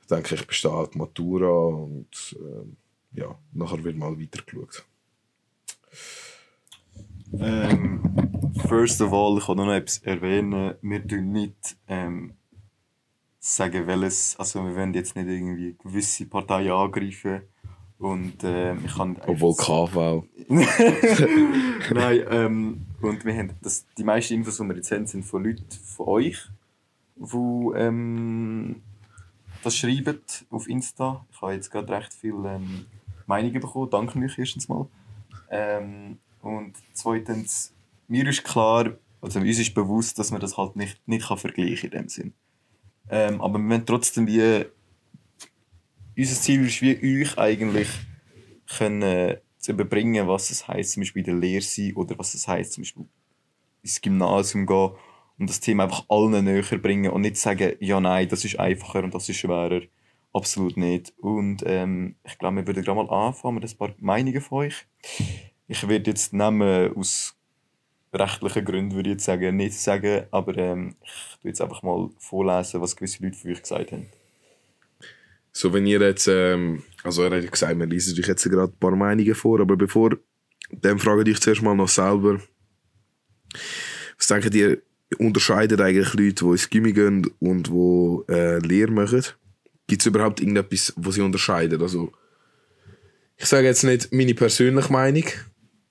ich 0.00 0.06
denke, 0.06 0.34
ich 0.34 0.46
bestehe 0.46 0.72
halt 0.72 0.96
Matura 0.96 1.50
und 1.50 2.36
äh, 2.38 3.18
ja, 3.20 3.38
nachher 3.52 3.84
wird 3.84 3.96
mal 3.96 4.18
weiter 4.18 4.42
geschaut. 4.44 4.84
Ähm, 7.38 8.00
first 8.68 9.02
of 9.02 9.12
all, 9.12 9.36
ich 9.38 9.44
kann 9.44 9.58
noch 9.58 9.70
etwas 9.70 9.98
erwähnen. 9.98 10.74
Wir 10.80 11.06
tun 11.06 11.32
nicht 11.32 11.76
ähm, 11.88 12.34
sagen, 13.38 13.86
welches, 13.86 14.36
also 14.38 14.64
wir 14.64 14.74
wollen 14.74 14.94
jetzt 14.94 15.16
nicht 15.16 15.28
irgendwie 15.28 15.76
gewisse 15.82 16.26
Parteien 16.26 16.72
angreifen 16.72 17.42
und 17.98 18.44
äh, 18.44 18.74
ich 18.76 18.94
kann 18.94 19.18
Obwohl 19.26 19.56
KV. 19.56 20.24
Nein, 21.94 22.24
ähm, 22.30 22.86
und 23.00 23.24
wir 23.24 23.36
haben 23.36 23.50
das, 23.60 23.86
die 23.96 24.04
meisten 24.04 24.34
Infos, 24.34 24.58
die 24.58 24.64
wir 24.64 24.76
jetzt 24.76 24.90
haben, 24.92 25.06
sind 25.06 25.24
von 25.24 25.44
Leuten 25.44 25.66
von 25.70 26.08
euch, 26.08 26.48
die 27.16 27.72
ähm, 27.76 28.82
das 29.62 29.76
schreiben 29.76 30.20
auf 30.50 30.68
Insta. 30.68 31.26
Ich 31.32 31.42
habe 31.42 31.54
jetzt 31.54 31.70
gerade 31.70 31.92
recht 31.92 32.14
viele 32.14 32.48
ähm, 32.48 32.86
Meinungen 33.26 33.60
bekommen. 33.60 33.90
Danke 33.90 34.18
euch 34.20 34.38
erstens 34.38 34.68
mal. 34.68 34.86
Ähm, 35.50 36.18
und 36.42 36.74
zweitens, 36.92 37.72
mir 38.06 38.26
ist 38.28 38.44
klar, 38.44 38.92
also 39.20 39.40
uns 39.40 39.58
ist 39.58 39.74
bewusst, 39.74 40.18
dass 40.18 40.30
man 40.30 40.40
das 40.40 40.56
halt 40.56 40.76
nicht, 40.76 41.00
nicht 41.06 41.26
kann 41.26 41.38
vergleichen 41.38 41.90
in 41.90 41.98
dem 41.98 42.08
Sinn. 42.08 42.34
Ähm, 43.10 43.40
aber 43.40 43.54
wir 43.54 43.64
müssen 43.64 43.86
trotzdem 43.86 44.26
wie 44.26 44.66
unser 46.16 46.40
Ziel 46.40 46.66
ist 46.66 46.82
wie 46.82 47.22
euch 47.22 47.38
eigentlich 47.38 47.88
können 48.76 49.02
äh, 49.02 49.40
zu 49.58 49.72
überbringen, 49.72 50.28
was 50.28 50.50
es 50.50 50.66
heißt, 50.66 50.92
zum 50.92 51.02
Beispiel 51.02 51.20
in 51.20 51.26
der 51.26 51.34
Lehre 51.36 51.62
sein 51.62 51.94
oder 51.94 52.18
was 52.18 52.34
es 52.34 52.46
heißt, 52.46 52.72
zum 52.72 52.82
Beispiel 52.82 53.06
ins 53.82 54.00
Gymnasium 54.00 54.66
gehen 54.66 54.90
und 55.38 55.48
das 55.48 55.60
Thema 55.60 55.84
einfach 55.84 56.04
allen 56.08 56.44
näher 56.44 56.78
bringen 56.78 57.10
und 57.12 57.22
nicht 57.22 57.36
sagen, 57.36 57.74
ja, 57.80 58.00
nein, 58.00 58.28
das 58.28 58.44
ist 58.44 58.58
einfacher 58.58 59.04
und 59.04 59.14
das 59.14 59.28
ist 59.28 59.36
schwerer. 59.36 59.82
Absolut 60.32 60.76
nicht. 60.76 61.14
Und 61.18 61.62
ähm, 61.66 62.16
ich 62.24 62.38
glaube, 62.38 62.56
wir 62.56 62.66
würden 62.66 62.84
gerade 62.84 63.02
mal 63.02 63.26
anfangen 63.28 63.54
mit 63.54 63.64
ein 63.64 63.78
paar 63.78 63.94
Meinungen 63.98 64.40
von 64.40 64.58
euch. 64.58 64.86
Ich 65.66 65.88
werde 65.88 66.10
jetzt 66.10 66.32
nehmen 66.32 66.94
aus 66.94 67.37
rechtlichen 68.12 68.64
Gründen, 68.64 68.94
würde 68.94 69.10
ich 69.10 69.14
jetzt 69.14 69.24
sagen, 69.24 69.56
nicht 69.56 69.78
sagen, 69.78 70.24
aber 70.30 70.56
ähm, 70.56 70.96
ich 71.02 71.38
werde 71.38 71.48
jetzt 71.48 71.60
einfach 71.60 71.82
mal 71.82 72.08
vorlesen, 72.18 72.80
was 72.80 72.96
gewisse 72.96 73.22
Leute 73.22 73.36
von 73.36 73.50
euch 73.50 73.62
gesagt 73.62 73.92
haben. 73.92 74.06
So, 75.52 75.72
wenn 75.72 75.86
ihr 75.86 76.00
jetzt, 76.00 76.28
ähm, 76.28 76.82
also 77.02 77.22
er 77.24 77.42
hat 77.42 77.50
gesagt, 77.50 77.78
wir 77.78 77.86
lesen 77.86 78.18
euch 78.18 78.28
jetzt 78.28 78.44
gerade 78.44 78.72
ein 78.72 78.78
paar 78.78 78.96
Meinungen 78.96 79.34
vor, 79.34 79.60
aber 79.60 79.76
bevor, 79.76 80.16
dann 80.70 80.98
frage 80.98 81.28
ich 81.30 81.40
zuerst 81.40 81.62
mal 81.62 81.74
noch 81.74 81.88
selber, 81.88 82.40
was 84.16 84.26
denkt 84.26 84.54
ihr, 84.54 84.82
unterscheidet 85.18 85.80
eigentlich 85.80 86.12
Leute, 86.14 86.44
die 86.44 86.50
ins 86.50 86.68
Gimmi 86.68 86.92
gehen 86.92 87.30
und 87.40 87.68
die 87.68 88.32
äh, 88.32 88.58
Lehre 88.58 88.90
machen? 88.90 89.24
Gibt 89.86 90.02
es 90.02 90.06
überhaupt 90.06 90.40
irgendetwas, 90.40 90.92
was 90.96 91.14
sie 91.14 91.22
unterscheiden? 91.22 91.80
Also, 91.80 92.12
ich 93.36 93.46
sage 93.46 93.66
jetzt 93.66 93.84
nicht 93.84 94.12
meine 94.12 94.34
persönliche 94.34 94.92
Meinung. 94.92 95.24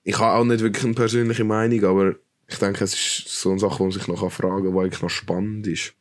Ich 0.07 0.19
habe 0.19 0.37
auch 0.37 0.45
nicht 0.45 0.61
wirklich 0.61 0.85
eine 0.85 0.93
persönliche 0.93 1.43
Meinung, 1.43 1.83
aber 1.83 2.15
ich 2.47 2.57
denke, 2.59 2.81
es 2.85 2.93
ist 2.93 3.27
so 3.27 3.49
eine 3.49 3.59
Sache, 3.59 3.79
wo 3.79 3.83
man 3.83 3.91
sich 3.91 4.07
noch 4.07 4.31
fragen 4.31 4.63
kann, 4.63 4.71
die 4.71 4.79
eigentlich 4.79 5.01
noch 5.01 5.09
spannend 5.09 5.67
ist. 5.67 5.95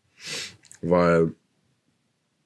Weil, 0.80 1.34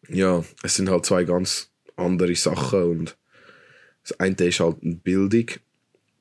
ja, 0.09 0.43
es 0.62 0.76
sind 0.76 0.88
halt 0.88 1.05
zwei 1.05 1.25
ganz 1.25 1.71
andere 1.97 2.35
Sachen 2.35 2.83
und 2.85 3.19
das 4.00 4.19
eine 4.19 4.37
ist 4.37 4.61
halt 4.61 4.83
eine 4.83 4.95
Bildung. 4.95 5.50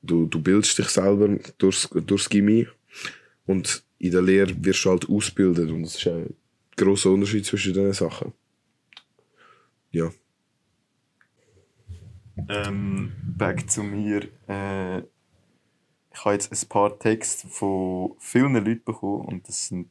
Du, 0.02 0.26
du 0.26 0.42
bildest 0.42 0.76
dich 0.76 0.88
selber 0.88 1.38
durchs, 1.56 1.88
durchs 1.88 2.28
Gimmi 2.28 2.68
und 3.46 3.82
in 3.98 4.10
der 4.10 4.20
Lehre 4.20 4.54
wirst 4.62 4.84
du 4.84 4.90
halt 4.90 5.08
ausgebildet 5.08 5.70
und 5.70 5.84
das 5.84 5.94
ist 5.94 6.06
ein 6.06 6.34
grosser 6.76 7.12
Unterschied 7.12 7.46
zwischen 7.46 7.72
diesen 7.72 7.94
Sachen. 7.94 8.34
Ja. 9.90 10.12
Ähm, 12.46 13.12
back 13.38 13.70
zu 13.70 13.82
mir. 13.82 14.28
Äh, 14.46 15.02
ich 16.12 16.24
habe 16.24 16.34
jetzt 16.34 16.52
ein 16.52 16.68
paar 16.68 16.98
Texte 16.98 17.48
von 17.48 18.12
vielen 18.18 18.54
Leuten 18.54 18.84
bekommen 18.84 19.24
und 19.26 19.48
das 19.48 19.68
sind 19.68 19.88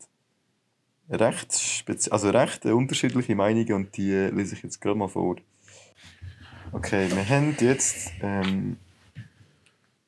recht, 1.10 1.84
also 2.12 2.30
recht 2.30 2.66
unterschiedliche 2.66 3.36
Meinungen 3.36 3.74
und 3.74 3.98
die 3.98 4.12
lese 4.12 4.56
ich 4.56 4.64
jetzt 4.64 4.80
gerade 4.82 4.98
mal 4.98 5.08
vor. 5.08 5.38
Okay, 6.72 7.10
wir 7.12 7.28
haben 7.28 7.56
jetzt 7.60 8.12
ähm, 8.22 8.78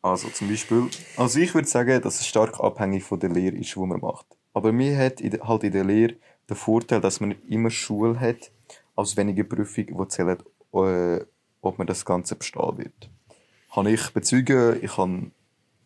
also 0.01 0.30
zum 0.30 0.50
Beispiel, 0.50 0.89
also 1.15 1.39
ich 1.39 1.53
würde 1.53 1.68
sagen, 1.68 2.01
dass 2.01 2.20
es 2.20 2.27
stark 2.27 2.60
abhängig 2.60 3.03
von 3.03 3.20
der 3.20 3.30
Lehre 3.30 3.56
ist, 3.56 3.75
die 3.75 3.80
man 3.80 4.00
macht. 4.00 4.25
Aber 4.53 4.72
mir 4.72 4.98
hat 4.98 5.22
halt 5.22 5.63
in 5.63 5.72
der 5.72 5.84
Lehre 5.84 6.15
den 6.50 6.56
Vorteil, 6.56 7.01
dass 7.01 7.20
man 7.20 7.36
immer 7.48 7.70
Schule 7.70 8.20
hat, 8.20 8.51
als 8.96 9.15
weniger 9.15 9.44
Prüfung, 9.44 9.86
die 9.86 10.08
zählen, 10.08 10.39
äh, 10.74 11.20
ob 11.62 11.77
man 11.77 11.86
das 11.86 12.03
Ganze 12.03 12.36
bestehen 12.36 12.77
wird. 12.77 13.10
Kann 13.74 13.86
ich 13.86 14.10
bezeugen, 14.10 14.80
ich 14.82 14.98
habe 14.98 15.32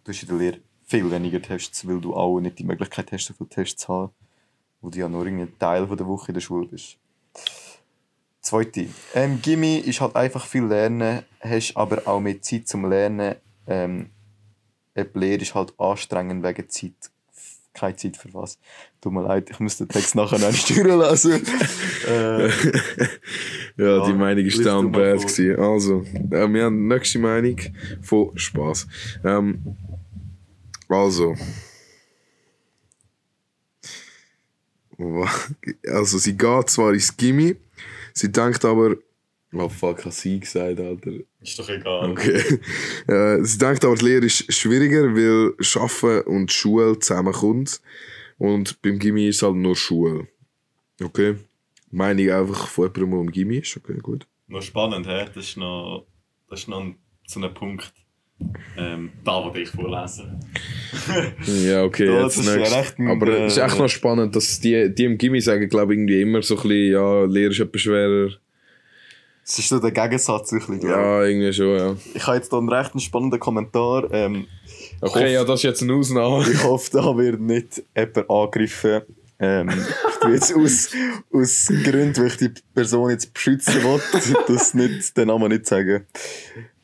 durch 0.06 0.22
in 0.24 0.30
der 0.30 0.38
Lehre 0.38 0.58
viel 0.86 1.10
weniger 1.12 1.42
Tests, 1.42 1.86
weil 1.88 2.00
du 2.00 2.14
auch 2.16 2.40
nicht 2.40 2.60
die 2.60 2.64
Möglichkeit 2.64 3.12
hast, 3.12 3.26
so 3.26 3.34
viele 3.34 3.50
Tests 3.50 3.82
zu 3.82 3.94
haben, 3.94 4.12
wo 4.82 4.90
du 4.90 5.00
ja 5.00 5.10
nur 5.10 5.26
einen 5.26 5.58
Teil 5.60 5.88
von 5.88 5.98
der 5.98 6.08
Woche 6.08 6.30
in 6.30 6.36
der 6.36 6.42
Schule 6.42 6.68
bist. 6.68 6.98
Zweite. 8.42 8.88
Ähm, 9.16 9.42
Gimmi 9.42 9.78
ist 9.78 10.00
halt 10.02 10.16
einfach 10.16 10.46
viel 10.46 10.66
Lernen, 10.66 11.24
hast 11.42 11.76
aber 11.76 12.08
auch 12.08 12.20
mehr 12.20 12.40
Zeit 12.42 12.68
zum 12.68 12.88
Lernen. 12.88 13.36
Ähm, 13.66 14.12
eine 14.94 15.10
Lehre 15.16 15.42
ist 15.42 15.56
halt 15.56 15.74
anstrengend 15.80 16.44
wegen 16.44 16.70
Zeit. 16.70 16.94
Keine 17.74 17.96
Zeit 17.98 18.16
für 18.16 18.34
was. 18.34 18.58
Tut 19.02 19.12
mir 19.12 19.24
leid, 19.24 19.50
ich 19.50 19.60
muss 19.60 19.78
den 19.78 19.90
Text 19.90 20.16
nachher 20.16 20.40
noch 20.40 20.54
steuern 20.54 21.00
lassen. 21.00 21.34
äh, 22.08 22.48
Ja, 23.78 24.06
die 24.06 24.12
Ja, 24.12 24.16
Meinung 24.16 24.46
ist 24.46 24.64
du 24.64 24.82
mal 24.84 25.18
bad. 25.18 25.60
Also, 25.60 26.02
äh, 26.04 26.48
wir 26.48 26.64
haben 26.64 26.88
die 26.88 26.96
nächste 26.96 27.20
Meinung 27.20 27.60
von 28.02 28.38
Spaß. 28.38 28.88
Ähm, 29.26 29.76
also. 30.90 31.36
Also, 35.88 36.18
sie 36.18 36.38
geht 36.38 36.70
zwar 36.70 36.94
ins 36.94 37.16
Gimmi, 37.16 37.56
sie 38.14 38.32
denkt 38.32 38.64
aber. 38.64 38.96
Oh 39.54 39.70
fuck, 39.70 40.04
hat 40.06 40.14
sie 40.14 40.40
gesagt, 40.40 40.80
Alter. 40.80 41.12
ist 41.42 41.58
doch 41.60 41.70
egal. 41.70 42.12
Okay. 42.12 42.60
Äh, 43.08 43.44
sie 43.44 43.58
denkt 43.58 43.86
aber, 43.86 43.96
die 43.96 44.06
Lehre 44.06 44.26
ist 44.26 44.52
schwieriger, 44.52 45.16
weil 45.16 45.54
Schaffen 45.64 46.22
und 46.22 46.52
Schule 46.52 46.98
zusammenkommt. 47.00 47.82
Und 48.38 48.82
beim 48.82 49.00
Gimmi 49.00 49.28
ist 49.28 49.44
halt 49.44 49.56
nur 49.56 49.76
Schule. 49.76 50.28
Okay? 51.02 51.36
Meinung 51.92 52.30
einfach 52.32 52.68
von 52.68 52.92
jemandem, 52.94 53.12
der 53.12 53.20
im 53.22 53.32
Gimmi 53.32 53.58
ist. 53.60 53.78
Okay, 53.78 53.98
gut. 54.02 54.28
Noch 54.48 54.62
spannend, 54.62 55.08
hä? 55.08 55.26
Das 55.34 55.46
ist 55.46 55.58
noch, 55.58 56.06
das 56.50 56.62
ist 56.62 56.68
noch 56.68 56.86
so 57.26 57.40
ein 57.40 57.54
Punkt. 57.54 57.94
Ähm, 58.78 59.12
da 59.24 59.44
wollte 59.44 59.62
ich 59.62 59.70
vorlesen. 59.70 60.40
Ja, 61.64 61.84
okay, 61.84 62.06
Ja, 62.06 62.24
jetzt 62.24 62.38
ist 62.38 62.48
ja 62.48 63.10
Aber 63.10 63.28
es 63.28 63.54
ist 63.54 63.58
äh, 63.58 63.66
echt 63.66 63.80
noch 63.80 63.88
spannend, 63.88 64.36
dass 64.36 64.60
die, 64.60 64.94
die 64.94 65.06
im 65.06 65.18
Gimmi 65.18 65.40
sagen, 65.40 65.70
glaube 65.70 65.94
ich, 65.94 66.00
irgendwie 66.00 66.22
immer 66.22 66.42
so 66.42 66.56
ein 66.56 66.62
bisschen, 66.62 66.92
ja, 66.92 67.24
Lehre 67.26 67.52
ist 67.52 67.60
etwas 67.60 67.82
schwerer. 67.82 68.30
Das 69.44 69.60
ist 69.60 69.70
so 69.70 69.80
der 69.80 69.92
Gegensatz, 69.92 70.52
ein 70.52 70.60
bisschen. 70.60 70.82
Ja, 70.82 71.24
irgendwie 71.24 71.54
schon, 71.54 71.78
ja. 71.78 71.96
Ich 72.14 72.26
habe 72.26 72.38
jetzt 72.38 72.50
hier 72.50 72.60
einen 72.60 72.70
recht 72.70 73.00
spannenden 73.02 73.40
Kommentar. 73.40 74.12
Ähm, 74.12 74.48
Okay, 75.02 75.34
ja, 75.34 75.44
das 75.44 75.60
ist 75.60 75.64
jetzt 75.64 75.84
eine 75.84 75.94
Ausnahme. 75.94 76.46
ich 76.52 76.64
hoffe, 76.64 76.90
da 76.94 77.18
wird 77.18 77.40
nicht 77.40 77.84
jemand 77.96 78.30
angegriffen. 78.30 79.02
Ähm, 79.38 79.70
ich 79.70 80.16
tue 80.22 80.34
jetzt 80.34 80.56
aus, 80.56 80.90
aus 81.32 81.68
Gründen, 81.84 82.18
weil 82.18 82.28
ich 82.28 82.38
die 82.38 82.52
Person 82.74 83.10
jetzt 83.10 83.34
beschützen 83.34 83.84
will, 83.84 84.02
das 84.48 84.74
nicht, 84.74 85.18
den 85.18 85.28
Namen 85.28 85.52
nicht 85.52 85.66
sagen. 85.66 86.06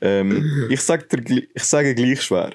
Ähm, 0.02 0.68
ich, 0.70 0.82
sag 0.82 1.08
dir, 1.10 1.44
ich 1.54 1.64
sage 1.64 1.96
gleich 1.96 2.22
schwer. 2.22 2.52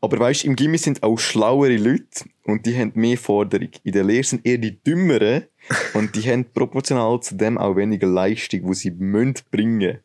Aber 0.00 0.18
weißt 0.18 0.44
im 0.44 0.54
Gimmi 0.54 0.78
sind 0.78 1.02
auch 1.02 1.18
schlauere 1.18 1.76
Leute 1.76 2.24
und 2.44 2.64
die 2.66 2.76
haben 2.76 2.92
mehr 2.94 3.18
Forderung. 3.18 3.70
In 3.82 3.92
der 3.92 4.04
Lehre 4.04 4.24
sind 4.24 4.46
eher 4.46 4.58
die 4.58 4.78
Dümmeren 4.82 5.44
und 5.94 6.14
die 6.14 6.22
haben 6.30 6.44
proportional 6.44 7.20
zu 7.20 7.34
dem 7.34 7.58
auch 7.58 7.76
weniger 7.76 8.06
Leistung, 8.06 8.66
die 8.66 8.74
sie 8.74 8.90
müssen 8.92 9.34
bringen 9.50 9.98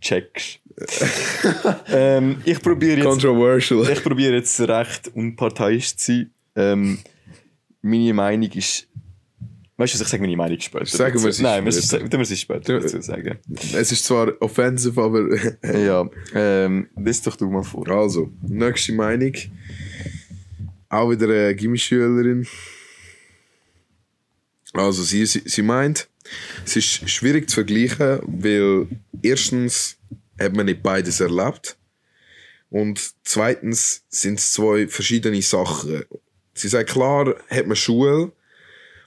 Checkst. 0.00 0.60
ähm, 1.88 2.42
ich 2.44 2.60
probiere 2.60 2.96
jetzt 2.96 3.06
Controversial. 3.06 3.88
ich 3.90 4.02
probiere 4.02 4.34
jetzt 4.34 4.60
recht 4.60 5.08
unparteiisch 5.14 5.96
zu 5.96 6.12
sein. 6.12 6.30
Ähm, 6.56 6.98
meine 7.80 8.12
Meinung 8.12 8.50
ist. 8.52 8.88
Weißt 9.76 9.94
du, 9.94 10.02
ich 10.02 10.08
sage 10.08 10.22
meine 10.22 10.36
Meinung 10.36 10.60
später? 10.60 10.86
Sagen 10.86 11.22
wir 11.22 11.32
sie 11.32 11.42
Nein, 11.42 11.64
wir 11.64 11.72
müssen 11.72 12.24
sie 12.24 12.36
später 12.36 12.78
dazu 12.78 13.00
sagen. 13.00 13.38
Es 13.74 13.90
ist 13.90 14.04
zwar 14.04 14.32
offensive, 14.40 15.02
aber. 15.02 15.28
Ja, 15.64 16.08
ähm, 16.34 16.88
das 16.96 17.22
doch 17.22 17.36
du 17.36 17.50
mal 17.50 17.64
vor. 17.64 17.88
Also, 17.88 18.30
nächste 18.42 18.92
Meinung. 18.92 19.32
Auch 20.88 21.10
wieder 21.10 21.26
eine 21.26 21.54
Gimmischülerin. 21.56 22.46
Also, 24.74 25.02
sie, 25.02 25.26
sie, 25.26 25.42
sie 25.44 25.62
meint, 25.62 26.08
es 26.64 26.76
ist 26.76 27.10
schwierig 27.10 27.50
zu 27.50 27.54
vergleichen, 27.54 28.20
weil 28.26 28.86
erstens 29.22 29.96
hat 30.38 30.54
man 30.54 30.66
nicht 30.66 30.82
beides 30.82 31.20
erlebt 31.20 31.76
und 32.70 33.12
zweitens 33.24 34.04
sind 34.08 34.38
es 34.38 34.52
zwei 34.52 34.88
verschiedene 34.88 35.42
Sachen. 35.42 36.04
Sie 36.54 36.68
sagt, 36.68 36.90
klar 36.90 37.34
hat 37.48 37.66
man 37.66 37.76
Schule, 37.76 38.32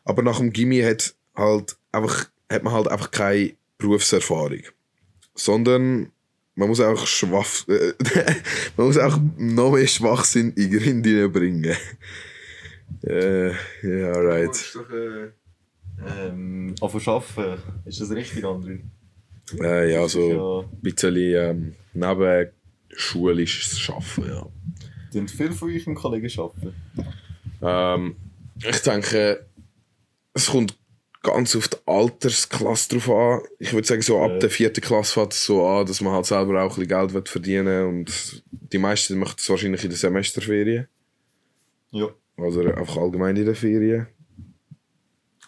aber 0.08 0.22
nach 0.24 0.38
dem 0.40 0.52
Gimmi 0.54 0.82
hat, 0.82 1.14
halt 1.36 1.76
einfach, 1.92 2.28
hat 2.52 2.64
man 2.64 2.74
halt 2.74 2.88
einfach 2.88 3.12
keine 3.12 3.54
Berufserfahrung. 3.78 4.62
Sondern 5.36 6.12
man 6.56 6.68
muss 6.70 6.80
auch 6.80 7.06
schwach, 7.06 7.68
äh, 7.68 7.94
man 8.78 8.88
muss 8.88 8.98
auch 8.98 9.20
noch 9.38 9.72
mehr 9.74 9.88
Schwachsinn 9.88 10.54
in 10.54 10.72
die 10.72 10.78
Gründe 10.80 11.30
bringen. 11.30 11.76
äh, 13.04 13.50
ja, 13.50 14.12
right. 14.14 14.72
doch, 14.74 14.90
äh, 14.90 15.30
ähm, 16.28 16.74
arbeiten. 16.82 17.62
Ist 17.86 18.02
das 18.02 18.12
richtig, 18.12 18.44
André? 18.44 18.80
Äh, 19.62 19.94
ja, 19.94 20.08
so 20.08 20.32
Ja. 20.32 20.70
ein 20.72 20.82
bisschen 20.82 21.16
ähm, 21.16 21.76
neben 21.94 22.50
schulisches 22.96 23.90
Arbeiten, 23.90 24.28
ja. 24.30 24.48
Sind 25.12 25.32
viele 25.32 25.52
von 25.54 25.70
euch 25.70 25.86
im 25.88 25.96
Kollegen 25.96 26.30
arbeiten? 26.40 26.74
Ähm, 27.62 28.16
ich 28.68 28.82
denke, 28.82 29.46
es 30.38 30.48
kommt 30.48 30.78
ganz 31.24 31.56
auf 31.56 31.68
die 31.68 31.78
Altersklasse 31.86 32.90
drauf 32.90 33.10
an. 33.10 33.42
Ich 33.60 33.74
würde 33.74 33.88
sagen, 33.88 34.02
so 34.02 34.22
ab 34.22 34.32
Ja. 34.32 34.40
der 34.40 34.50
vierten 34.50 34.82
Klasse 34.82 35.14
fängt 35.14 35.34
es 35.34 35.44
so 35.44 35.66
an, 35.68 35.86
dass 35.86 36.00
man 36.02 36.14
halt 36.14 36.26
selber 36.26 36.62
auch 36.64 36.78
ein 36.78 36.88
bisschen 36.88 37.12
Geld 37.12 37.30
verdienen 37.30 37.88
und 37.88 38.44
die 38.52 38.78
meisten 38.78 39.18
machen 39.18 39.34
das 39.38 39.50
wahrscheinlich 39.50 39.84
in 39.84 39.90
der 39.90 39.98
Semesterferien. 40.00 40.88
Ja. 41.92 42.08
Oder 42.38 42.78
einfach 42.78 42.98
allgemein 42.98 43.36
in 43.36 43.46
den 43.46 43.56
Ferien. 43.56 44.08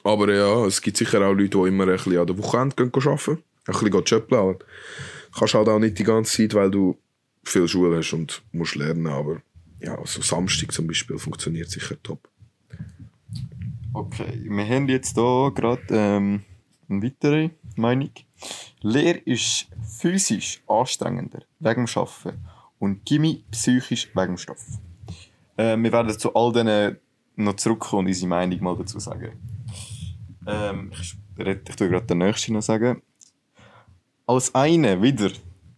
Aber 0.04 0.34
ja, 0.34 0.66
es 0.66 0.82
gibt 0.82 0.98
sicher 0.98 1.22
auch 1.22 1.34
Leute, 1.34 1.50
die 1.58 1.68
immer 1.68 1.88
ein 1.88 1.96
bisschen 1.96 2.18
an 2.18 2.28
der 2.28 2.38
Wochenende 2.38 2.76
gehen 2.76 2.92
arbeiten. 2.94 3.44
Ein 3.66 3.92
bisschen 3.92 4.34
aber 4.34 4.60
Kannst 5.38 5.54
halt 5.54 5.68
auch 5.68 5.80
nicht 5.80 6.00
die 6.00 6.04
ganze 6.04 6.38
Zeit, 6.38 6.54
weil 6.56 6.72
du 6.72 6.98
viel 7.44 7.68
Schule 7.68 7.98
hast 7.98 8.14
und 8.14 8.42
musst 8.52 8.76
lernen. 8.76 9.06
Aber 9.08 9.42
ja, 9.80 9.98
so 10.06 10.22
Samstag 10.22 10.72
zum 10.72 10.88
Beispiel 10.88 11.20
funktioniert 11.20 11.70
sicher 11.70 11.96
top. 12.02 12.28
Okay, 13.92 14.40
wir 14.44 14.66
haben 14.68 14.88
jetzt 14.88 15.16
hier 15.16 15.52
gerade 15.56 15.82
ähm, 15.90 16.44
eine 16.88 17.04
weitere 17.04 17.50
Meinung. 17.76 18.12
Lehre 18.82 19.18
ist 19.20 19.68
physisch 20.00 20.62
anstrengender 20.68 21.40
wegen 21.60 21.86
dem 21.86 21.98
Arbeiten 21.98 22.40
und 22.78 23.04
Gimmi 23.06 23.44
psychisch 23.52 24.10
wegen 24.14 24.34
dem 24.34 24.38
Stoff. 24.38 24.64
Äh, 25.58 25.76
wir 25.78 25.92
werden 25.92 26.18
zu 26.18 26.34
all 26.36 26.54
denen 26.54 26.98
noch 27.36 27.56
zurückkommen 27.56 28.02
und 28.02 28.08
unsere 28.08 28.30
Meinung 28.30 28.62
mal 28.62 28.78
dazu 28.78 29.00
sagen. 29.00 29.32
Ähm, 30.46 30.92
ich, 30.94 31.16
red- 31.38 31.68
ich 31.68 31.76
tue 31.76 31.90
gerade 31.90 32.06
den 32.06 32.20
nächsten 32.20 32.54
noch 32.54 32.62
sagen. 32.62 33.02
Als 34.28 34.54
eine 34.54 35.02
wieder, 35.02 35.32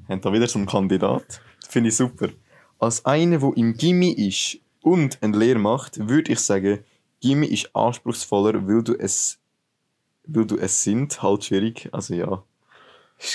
haben 0.09 0.21
da 0.21 0.33
wieder 0.33 0.47
so 0.47 0.59
einen 0.59 0.67
Kandidat, 0.67 1.41
finde 1.69 1.89
ich 1.89 1.95
super. 1.95 2.27
Als 2.77 3.05
eine, 3.05 3.41
wo 3.41 3.53
im 3.53 3.73
Gimmi 3.73 4.11
ist 4.11 4.59
und 4.81 5.17
eine 5.23 5.37
Lehre 5.37 5.59
macht, 5.59 6.09
würde 6.09 6.33
ich 6.33 6.39
sagen, 6.39 6.79
Gimmi 7.21 7.47
ist 7.47 7.69
anspruchsvoller, 7.75 8.67
weil 8.67 8.83
du 8.83 8.93
es, 8.97 9.39
weil 10.25 10.45
du 10.45 10.57
es 10.57 10.83
sind, 10.83 11.21
halt 11.21 11.45
schwierig. 11.45 11.87
Also 11.91 12.13
ja, 12.15 12.27
war 12.27 12.43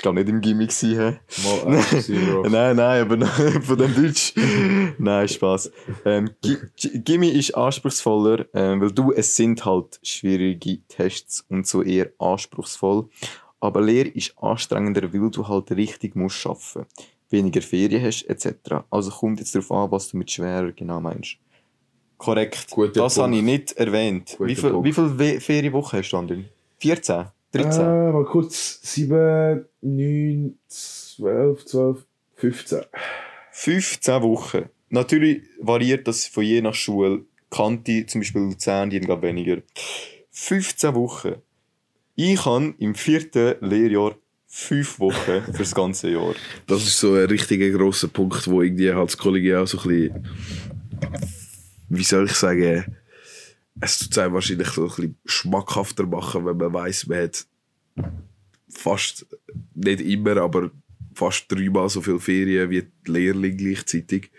gar 0.03 0.13
nicht 0.13 0.29
im 0.29 0.41
Gimmick. 0.41 0.73
Hä? 0.73 1.19
Mal 1.45 1.83
Bro. 2.33 2.49
nein, 2.49 2.77
nein, 2.77 3.03
aber 3.11 3.27
von 3.63 3.79
dem 3.79 3.95
Deutsch. 3.95 4.35
nein, 4.99 5.29
Spaß. 5.29 5.71
Ähm, 6.05 6.31
Gi- 6.43 6.59
Gi- 6.77 6.99
Gimmi 7.01 7.29
ist 7.29 7.55
anspruchsvoller, 7.57 8.47
ähm, 8.53 8.81
weil 8.81 8.91
du, 8.91 9.13
es 9.13 9.37
sind 9.37 9.65
halt 9.65 10.01
schwierige 10.03 10.79
Tests 10.89 11.45
und 11.49 11.67
so 11.67 11.83
eher 11.83 12.11
anspruchsvoll. 12.19 13.09
Aber 13.61 13.81
Lehre 13.81 14.09
ist 14.09 14.35
anstrengender, 14.39 15.13
weil 15.13 15.31
du 15.31 15.47
halt 15.47 15.71
richtig 15.71 16.15
musst 16.17 16.45
arbeiten. 16.47 16.87
Weniger 17.31 17.63
Ferien 17.63 18.05
hast, 18.05 18.23
etc. 18.29 18.85
Also 18.91 19.11
kommt 19.11 19.41
jetzt 19.41 19.55
darauf 19.55 19.71
an, 19.73 19.91
was 19.91 20.09
du 20.11 20.17
mit 20.17 20.31
schwerer 20.31 20.71
genau 20.73 21.01
meinst. 21.01 21.37
Korrekt. 22.19 22.71
Guter 22.71 22.93
das 23.03 23.15
Punkt. 23.15 23.27
habe 23.29 23.37
ich 23.37 23.43
nicht 23.43 23.73
erwähnt. 23.73 24.35
Guter 24.39 24.49
Wie 24.49 24.55
viel, 24.57 24.93
viele 24.93 25.19
We- 25.19 25.41
Ferienwochen 25.41 25.99
hast 25.99 26.11
du, 26.11 26.17
Andrin? 26.17 26.45
14? 26.79 27.27
13? 27.53 27.81
Äh, 27.83 28.13
mal 28.13 28.25
kurz. 28.25 28.81
7, 28.83 29.65
9, 29.83 30.59
12, 30.69 31.65
12, 31.67 32.05
15. 32.37 32.81
15 33.53 34.23
Wochen. 34.23 34.65
Natürlich 34.91 35.43
variiert 35.61 36.07
das 36.07 36.27
von 36.27 36.45
je 36.45 36.61
nach 36.61 36.75
Schule. 36.75 37.25
Kante, 37.51 38.05
zum 38.07 38.21
Beispiel 38.21 38.43
Luzern, 38.43 38.91
die 38.91 38.97
haben 38.99 39.07
gerade 39.07 39.23
weniger. 39.23 39.59
15 40.33 40.95
Wochen. 40.95 41.37
Ich 42.17 42.45
habe 42.45 42.75
im 42.79 42.95
vierten 42.95 43.55
Lehrjahr 43.61 44.17
5 44.49 45.01
Wochen 45.01 45.15
für 45.47 45.53
das 45.59 45.75
ganze 45.75 46.11
Jahr. 46.11 46.35
Das 46.67 46.83
ist 46.83 46.99
so 46.99 47.15
ein 47.15 47.25
richtiger 47.27 47.71
grosser 47.71 48.09
Punkt, 48.09 48.49
wo 48.49 48.63
irgendwie 48.63 48.93
halt 48.93 49.09
das 49.11 49.17
Kollegial 49.19 49.67
so 49.67 49.79
ein 49.79 49.89
bisschen, 49.89 50.27
wie 51.89 52.05
soll 52.05 52.27
ich 52.27 52.33
sagen, 52.33 52.97
es 53.81 53.99
tut 53.99 54.19
einem 54.19 54.35
wahrscheinlich 54.35 54.69
so 54.69 54.83
ein 54.83 54.89
bisschen 54.89 55.19
schmackhafter 55.25 56.07
machen, 56.07 56.47
wenn 56.47 56.57
man 56.57 56.73
weiss, 56.73 57.07
man 57.07 57.23
hat 57.23 57.47
fast, 58.69 59.27
nicht 59.75 60.01
immer, 60.01 60.37
aber 60.39 60.71
fast 61.15 61.51
dreimal 61.51 61.89
so 61.89 62.01
viele 62.01 62.21
Ferien 62.21 62.71
wie 62.71 62.83
die 62.83 63.11
Lehrling 63.11 63.57
gleichzeitig. 63.57 64.31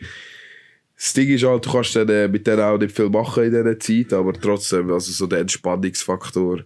Das 0.95 1.13
Ding 1.13 1.29
ist 1.29 1.43
halt, 1.43 1.65
du 1.65 1.71
kannst 1.71 1.95
dann 1.95 2.09
äh, 2.09 2.27
mit 2.27 2.47
denen 2.47 2.61
auch 2.61 2.77
nicht 2.77 2.95
viel 2.95 3.09
machen 3.09 3.43
in 3.43 3.51
dieser 3.51 3.79
Zeit, 3.79 4.13
aber 4.13 4.33
trotzdem, 4.33 4.91
also 4.91 5.11
so 5.11 5.27
der 5.27 5.39
Entspannungsfaktor 5.39 6.63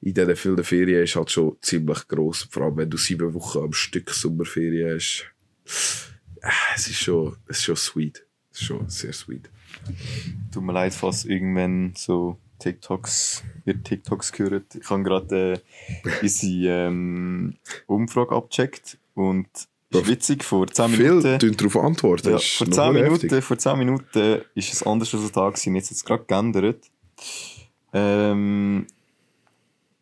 in 0.00 0.14
diesen 0.14 0.36
vielen 0.36 0.64
Ferien 0.64 1.04
ist 1.04 1.16
halt 1.16 1.30
schon 1.30 1.56
ziemlich 1.62 2.06
gross. 2.06 2.46
Vor 2.50 2.64
allem, 2.64 2.76
wenn 2.76 2.90
du 2.90 2.96
sieben 2.96 3.32
Wochen 3.34 3.58
am 3.58 3.72
Stück 3.72 4.10
Sommerferien 4.10 4.96
hast. 4.96 5.26
Äh, 6.42 6.50
Es 6.74 6.88
ist 6.88 7.00
schon, 7.00 7.36
es 7.46 7.58
ist 7.58 7.64
schon 7.64 7.76
sweet. 7.76 8.26
Es 8.52 8.60
ist 8.60 8.66
schon 8.66 8.88
sehr 8.88 9.12
sweet. 9.12 9.48
Tut 10.52 10.62
mir 10.62 10.72
leid, 10.72 10.94
falls 10.94 11.24
irgendwann 11.24 11.92
so 11.96 12.36
TikToks, 12.58 13.44
ihr 13.64 13.82
TikToks 13.82 14.32
gehört. 14.32 14.74
Ich 14.74 14.88
habe 14.90 15.02
gerade 15.02 15.62
äh, 16.04 16.10
unsere 16.22 16.86
ähm, 16.88 17.54
Umfrage 17.86 18.34
abgecheckt 18.34 18.98
und 19.14 19.48
ist 19.90 20.08
witzig, 20.08 20.44
vor 20.44 20.66
10 20.66 20.90
Minuten... 20.90 21.40
Viel 21.40 21.54
darauf 21.54 21.76
antworten. 21.76 22.30
Ja, 22.30 22.38
vor, 22.38 22.66
noch 22.66 22.74
10 22.74 22.94
heftig. 22.96 23.22
Minuten, 23.22 23.42
vor 23.42 23.58
10 23.58 23.78
Minuten 23.78 24.42
ist 24.54 24.72
es 24.72 24.82
ein 24.82 24.92
anderes 24.92 25.14
Resultat 25.14 25.54
gewesen. 25.54 25.74
Jetzt 25.76 25.90
hat 25.90 25.96
es 25.96 26.04
gerade 26.04 26.24
geändert. 26.24 26.90
Ähm, 27.92 28.86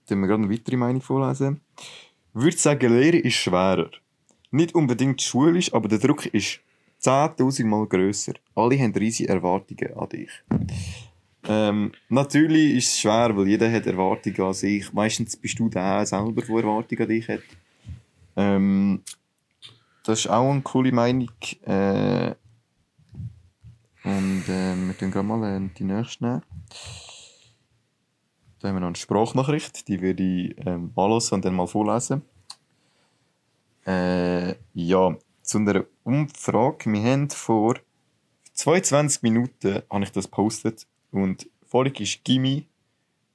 dann 0.06 0.20
wir 0.20 0.26
gerade 0.26 0.42
eine 0.42 0.52
weitere 0.52 0.76
Meinung 0.76 1.02
vorlesen. 1.02 1.60
Ich 2.34 2.42
würde 2.42 2.56
sagen, 2.56 2.98
Lehre 2.98 3.18
ist 3.18 3.34
schwerer. 3.34 3.90
Nicht 4.50 4.74
unbedingt 4.74 5.20
schulisch, 5.20 5.72
aber 5.72 5.88
der 5.88 5.98
Druck 5.98 6.26
ist 6.26 6.60
10.000 7.04 7.66
Mal 7.66 7.87
grösser. 7.87 8.32
Alle 8.54 8.78
haben 8.78 8.94
riesige 8.94 9.28
Erwartungen 9.28 9.94
an 9.96 10.08
dich. 10.08 10.30
Ähm, 11.46 11.92
natürlich 12.08 12.76
ist 12.76 12.88
es 12.88 13.00
schwer, 13.00 13.37
weil 13.37 13.49
jeder 13.49 13.70
hat 13.70 13.87
Erwartungen 13.87 14.40
an 14.40 14.54
sich. 14.54 14.92
Meistens 14.92 15.37
bist 15.37 15.58
du 15.58 15.68
der 15.68 16.06
selber, 16.06 16.40
der 16.40 16.56
Erwartungen 16.56 17.02
an 17.02 17.08
dich 17.08 17.28
hat. 17.28 17.42
Ähm, 18.37 19.02
das 20.04 20.20
ist 20.20 20.30
auch 20.30 20.50
eine 20.50 20.62
coole 20.62 20.92
Meinung. 20.92 21.30
Äh, 21.62 22.34
und 24.04 24.44
ähm, 24.49 24.88
wir 24.88 24.99
tun 24.99 25.11
gerade 25.11 25.26
mal 25.26 25.56
äh, 25.56 25.68
die 25.78 25.84
nächste 25.84 26.25
nehmen. 26.25 26.42
Da 28.61 28.68
haben 28.68 28.76
wir 28.76 28.80
noch 28.80 28.88
eine 28.88 28.96
Sprachnachricht, 28.96 29.88
die 29.88 30.00
würde 30.00 30.23
ich 30.23 30.56
ähm, 30.67 30.93
anhören 30.97 31.23
und 31.32 31.45
dann 31.45 31.54
mal 31.54 31.67
vorlesen. 31.67 32.23
Äh, 33.86 34.54
ja, 34.73 35.17
zu 35.45 35.59
einer 35.59 35.85
Umfrage. 36.02 36.91
Wir 36.91 37.02
haben 37.02 37.30
vor 37.30 37.76
22 38.54 39.23
Minuten 39.23 39.83
habe 39.91 40.04
ich 40.04 40.11
das 40.11 40.25
gepostet 40.25 40.87
und 41.13 41.49
vorhin 41.67 41.95
war 41.95 42.07
Gimmi 42.25 42.67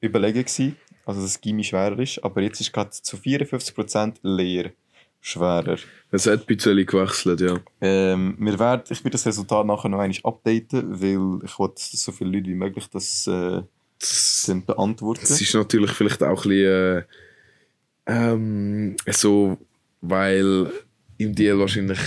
überlegen, 0.01 0.43
gewesen, 0.43 0.75
also 1.05 1.21
dass 1.21 1.39
Gimmi 1.39 1.63
schwerer 1.63 1.99
ist, 1.99 2.23
aber 2.23 2.41
jetzt 2.41 2.61
ist 2.61 2.71
gerade 2.71 2.91
zu 2.91 3.17
54% 3.17 4.15
leer 4.23 4.71
schwerer. 5.21 5.77
Es 6.11 6.25
hat 6.25 6.41
ein 6.41 6.45
bisschen 6.45 6.85
gewechselt, 6.85 7.41
ja. 7.41 7.59
Ähm, 7.81 8.37
wir 8.39 8.57
werden, 8.57 8.83
ich 8.89 9.03
werde 9.03 9.11
das 9.11 9.25
Resultat 9.25 9.65
nachher 9.65 9.89
noch 9.89 9.99
einmal 9.99 10.17
updaten, 10.23 11.01
weil 11.01 11.45
ich 11.45 11.59
will, 11.59 11.69
dass 11.75 11.91
so 11.91 12.11
viele 12.11 12.31
Leute 12.31 12.49
wie 12.49 12.55
möglich 12.55 12.87
das 12.89 13.27
äh, 13.27 13.61
dann 14.47 14.65
beantworten. 14.65 15.21
es 15.23 15.41
ist 15.41 15.53
natürlich 15.53 15.91
vielleicht 15.91 16.23
auch 16.23 16.45
ein 16.45 16.49
bisschen 16.49 16.97
äh, 16.97 17.03
ähm, 18.07 18.95
so, 19.07 19.57
weil 20.01 20.71
im 21.19 21.35
Deal 21.35 21.59
wahrscheinlich 21.59 21.99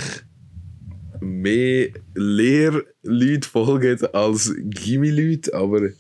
mehr 1.21 1.91
Lehrleute 2.15 3.49
folgen 3.49 4.05
als 4.13 4.53
Gimmi-Leute, 4.59 5.55
aber 5.55 5.91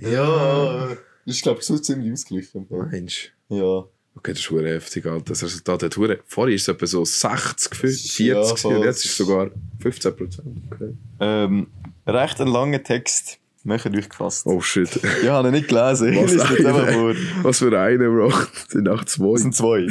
ja, 0.00 0.88
Das 1.24 1.36
ist, 1.36 1.42
glaube 1.42 1.60
ich, 1.60 1.66
so 1.66 1.78
ziemlich 1.78 2.12
ausgeglichen. 2.12 2.66
Mensch. 2.90 3.32
Ja. 3.48 3.84
Okay, 4.14 4.32
das 4.32 4.40
ist 4.40 4.50
hure 4.50 4.68
heftig, 4.68 5.06
Alter. 5.06 5.26
Das 5.26 5.44
Resultat 5.44 5.82
hat 5.84 5.96
hure... 5.96 6.18
Vorher 6.26 6.52
war 6.52 6.56
es 6.56 6.66
etwa 6.66 6.86
so 6.86 7.04
60, 7.04 7.74
40 7.74 8.18
Ja, 8.20 8.40
und 8.40 8.84
jetzt 8.84 9.04
ist 9.04 9.12
es 9.12 9.16
sogar 9.16 9.50
15 9.80 10.12
Okay. 10.12 10.94
Ähm, 11.20 11.68
recht 12.06 12.40
ein 12.40 12.48
langer 12.48 12.82
Text. 12.82 13.38
Machen 13.62 13.96
euch 13.96 14.08
gefasst. 14.08 14.46
Oh 14.46 14.60
shit. 14.60 14.88
Ich 15.22 15.28
habe 15.28 15.48
ihn 15.48 15.52
nicht 15.54 15.68
gelesen. 15.68 16.16
Was 16.16 16.32
eine? 16.40 17.16
Was 17.42 17.58
für 17.58 17.78
eine, 17.78 18.08
Bro. 18.08 18.30
Das 18.30 18.48
sind 18.70 18.88
auch 18.88 19.04
zwei. 19.04 19.32
Das 19.32 19.42
sind 19.42 19.54
zwei. 19.54 19.86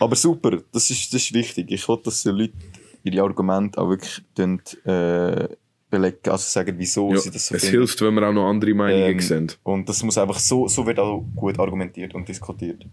Aber 0.00 0.16
super, 0.16 0.58
das 0.72 0.90
ist, 0.90 1.12
das 1.12 1.22
ist 1.22 1.32
wichtig. 1.34 1.70
Ich 1.70 1.88
will, 1.88 1.98
dass 2.04 2.22
die 2.22 2.30
Leute 2.30 2.52
ihre 3.04 3.22
Argumente 3.22 3.78
auch 3.80 3.88
wirklich 3.88 4.22
tun, 4.34 4.60
äh, 4.84 5.48
belegen, 5.88 6.18
also 6.24 6.38
sagen, 6.38 6.74
wieso 6.78 7.12
Ja, 7.12 7.18
sie 7.18 7.30
das 7.30 7.46
so 7.46 7.54
es 7.54 7.62
finden. 7.62 7.78
hilft, 7.78 8.00
wenn 8.02 8.14
wir 8.14 8.28
auch 8.28 8.32
noch 8.32 8.48
andere 8.48 8.74
Meinungen 8.74 9.04
Ähm, 9.12 9.20
sehen. 9.20 9.52
Und 9.62 9.88
das 9.88 10.02
muss 10.02 10.18
einfach 10.18 10.38
so, 10.38 10.66
so 10.66 10.84
wird 10.86 10.98
auch 10.98 11.24
gut 11.34 11.58
argumentiert 11.58 12.14
und 12.14 12.28
diskutiert. 12.28 12.84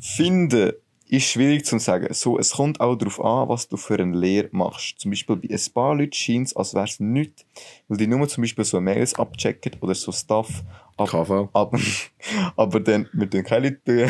Finden 0.00 0.72
ist 1.08 1.24
schwierig 1.24 1.64
zu 1.64 1.78
sagen. 1.78 2.12
So, 2.12 2.38
es 2.38 2.52
kommt 2.52 2.80
auch 2.80 2.96
darauf 2.96 3.24
an, 3.24 3.48
was 3.48 3.68
du 3.68 3.76
für 3.76 3.98
eine 3.98 4.16
Lehre 4.16 4.48
machst. 4.52 5.00
Zum 5.00 5.10
Beispiel 5.10 5.36
bei 5.36 5.48
ein 5.48 5.72
paar 5.72 5.94
Leuten 5.94 6.12
scheint 6.12 6.48
es, 6.48 6.56
als 6.56 6.74
wäre 6.74 6.84
es 6.84 7.00
nichts, 7.00 7.44
weil 7.88 7.98
die 7.98 8.06
nur 8.06 8.28
zum 8.28 8.42
Beispiel 8.42 8.64
so 8.64 8.80
Mails 8.80 9.14
abchecken 9.14 9.72
oder 9.80 9.94
so 9.94 10.12
Stuff 10.12 10.62
ab, 10.96 11.08
KV. 11.08 11.48
aber, 11.52 11.78
aber 12.56 12.80
dann, 12.80 13.08
wir 13.12 13.30
tun 13.30 13.42
keine 13.42 13.70
Leute 13.86 14.08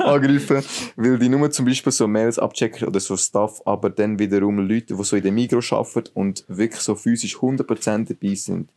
angreifen, 0.04 0.64
weil 0.96 1.18
die 1.18 1.28
nur 1.28 1.50
zum 1.50 1.66
Beispiel 1.66 1.92
so 1.92 2.08
Mails 2.08 2.38
abchecken 2.38 2.88
oder 2.88 3.00
so 3.00 3.16
Stuff, 3.16 3.62
aber 3.64 3.90
dann 3.90 4.18
wiederum 4.18 4.58
Leute, 4.58 4.94
die 4.94 5.04
so 5.04 5.16
in 5.16 5.22
der 5.22 5.32
Migro 5.32 5.60
arbeiten 5.76 6.10
und 6.14 6.44
wirklich 6.48 6.80
so 6.80 6.94
physisch 6.94 7.36
100% 7.36 8.08
dabei 8.08 8.34
sind 8.34 8.70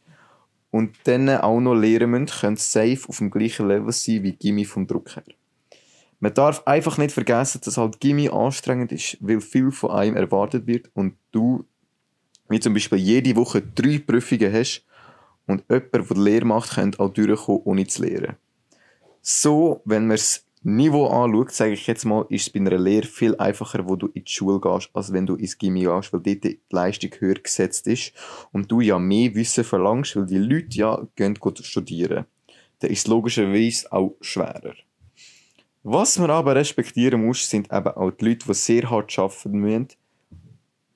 und 0.69 0.95
dann 1.05 1.29
auch 1.29 1.59
noch 1.59 1.75
lernen 1.75 2.11
müssen, 2.11 2.25
können 2.27 2.57
sie 2.57 2.95
safe 2.95 3.09
auf 3.09 3.17
dem 3.17 3.31
gleichen 3.31 3.67
Level 3.67 3.91
sein 3.91 4.23
wie 4.23 4.33
Gimmi 4.33 4.65
vom 4.65 4.87
Druck 4.87 5.15
her. 5.15 5.23
Man 6.23 6.33
darf 6.33 6.65
einfach 6.65 6.97
nicht 6.97 7.11
vergessen, 7.11 7.59
dass 7.65 7.75
halt 7.75 7.99
Gimmi 7.99 8.29
anstrengend 8.29 8.93
ist, 8.93 9.17
weil 9.19 9.41
viel 9.41 9.71
von 9.71 9.91
einem 9.91 10.15
erwartet 10.15 10.65
wird 10.67 10.89
und 10.93 11.15
du, 11.33 11.65
wie 12.47 12.61
zum 12.61 12.73
Beispiel 12.73 12.97
jede 12.97 13.35
Woche 13.35 13.61
drei 13.61 13.99
Prüfungen 13.99 14.53
hast 14.53 14.85
und 15.47 15.65
jemand, 15.69 15.93
der 15.93 16.17
Lehre 16.17 16.45
macht, 16.45 16.75
könnte 16.75 17.01
auch 17.01 17.09
durchkommen, 17.09 17.63
ohne 17.65 17.85
zu 17.87 18.03
lehren. 18.03 18.37
So, 19.21 19.81
wenn 19.83 20.07
man 20.07 20.15
das 20.15 20.45
Niveau 20.61 21.07
anschaut, 21.07 21.51
sage 21.51 21.73
ich 21.73 21.87
jetzt 21.87 22.05
mal, 22.05 22.25
ist 22.29 22.47
es 22.47 22.49
bei 22.51 22.61
einer 22.61 22.79
Lehre 22.79 23.05
viel 23.05 23.35
einfacher, 23.35 23.85
wo 23.85 23.97
du 23.97 24.07
in 24.13 24.23
die 24.23 24.31
Schule 24.31 24.61
gehst, 24.61 24.91
als 24.93 25.11
wenn 25.11 25.25
du 25.25 25.35
ins 25.35 25.57
Gimmi 25.57 25.81
gehst, 25.81 26.13
weil 26.13 26.21
dort 26.21 26.43
die 26.45 26.61
Leistung 26.69 27.11
höher 27.19 27.35
gesetzt 27.35 27.85
ist 27.87 28.13
und 28.53 28.71
du 28.71 28.79
ja 28.79 28.97
mehr 28.97 29.35
Wissen 29.35 29.65
verlangst, 29.65 30.15
weil 30.15 30.25
die 30.25 30.37
Leute 30.37 30.77
ja 30.77 31.05
gehen 31.17 31.37
studieren. 31.63 32.23
Dann 32.79 32.91
ist 32.91 32.99
es 32.99 33.07
logischerweise 33.07 33.91
auch 33.91 34.15
schwerer. 34.21 34.75
Was 35.83 36.17
man 36.17 36.31
aber 36.31 36.55
respektieren 36.55 37.25
muss, 37.25 37.49
sind 37.49 37.71
eben 37.71 37.87
auch 37.87 38.11
die 38.11 38.25
Leute, 38.25 38.45
die 38.47 38.53
sehr 38.53 38.89
hart 38.89 39.19
arbeiten 39.19 39.59
müssen. 39.59 39.87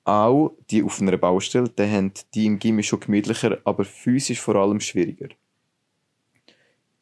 Auch 0.04 0.52
die 0.70 0.82
auf 0.82 1.02
einer 1.02 1.18
Baustelle, 1.18 1.68
die 1.68 1.82
haben 1.82 2.12
die 2.32 2.46
im 2.46 2.58
Gimmi 2.58 2.82
schon 2.82 3.00
gemütlicher, 3.00 3.58
aber 3.64 3.84
physisch 3.84 4.40
vor 4.40 4.56
allem 4.56 4.80
schwieriger. 4.80 5.28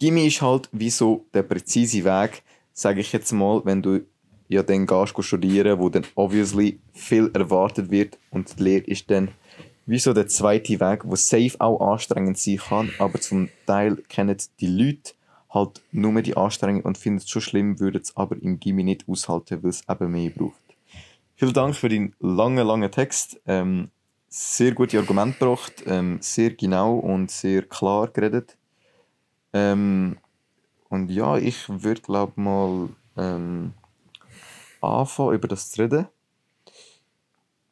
Gimmi 0.01 0.27
ist 0.27 0.42
halt 0.42 0.68
wie 0.72 0.90
so 0.90 1.27
der 1.33 1.44
präzise 1.44 2.05
Weg, 2.05 2.42
sage 2.72 3.01
ich 3.01 3.12
jetzt 3.12 3.31
mal, 3.31 3.64
wenn 3.64 3.83
du 3.83 4.05
ja 4.49 4.64
dann 4.64 4.87
gehst 4.87 5.14
studieren, 5.22 5.79
wo 5.79 5.88
dann 5.88 6.07
obviously 6.16 6.81
viel 6.92 7.31
erwartet 7.35 7.90
wird 7.92 8.18
und 8.31 8.59
die 8.59 8.62
Lehre 8.64 8.85
ist 8.85 9.09
dann 9.11 9.29
wie 9.87 10.01
so 10.01 10.12
der 10.12 10.27
zweite 10.27 10.81
Weg, 10.81 11.03
wo 11.05 11.14
safe 11.14 11.55
auch 11.61 11.81
anstrengend 11.81 12.37
sein 12.37 12.57
kann, 12.57 12.90
aber 12.99 13.20
zum 13.20 13.49
Teil 13.64 13.96
kennen 14.09 14.37
die 14.59 14.66
Leute 14.66 15.12
halt 15.57 15.83
nur 15.90 16.23
die 16.23 16.37
Anstrengung 16.37 16.83
und 16.83 16.99
finden 16.99 17.19
es 17.19 17.29
schon 17.29 17.42
schlimm, 17.42 17.81
würden 17.81 18.03
es 18.03 18.16
aber 18.16 18.37
im 18.40 18.61
Gimmi 18.61 18.85
nicht 18.85 19.09
aushalten, 19.09 19.62
weil 19.62 19.71
es 19.71 19.83
eben 19.88 20.12
mehr 20.12 20.31
braucht. 20.31 20.55
Vielen 21.35 21.53
Dank 21.53 21.75
für 21.75 21.88
deinen 21.88 22.14
langen, 22.21 22.66
langen 22.66 22.90
Text. 22.90 23.40
Ähm, 23.47 23.90
sehr 24.29 24.73
gute 24.73 24.99
Argumente 24.99 25.38
gebracht, 25.38 25.83
ähm, 25.87 26.19
sehr 26.21 26.51
genau 26.51 26.97
und 26.97 27.31
sehr 27.31 27.62
klar 27.62 28.09
geredet. 28.09 28.57
Ähm, 29.53 30.19
und 30.88 31.11
ja, 31.11 31.37
ich 31.37 31.69
würde 31.69 32.01
glaube 32.01 32.40
mal 32.40 32.88
ähm, 33.16 33.73
anfangen, 34.81 35.35
über 35.35 35.49
das 35.49 35.71
zu 35.71 35.83
reden. 35.83 36.07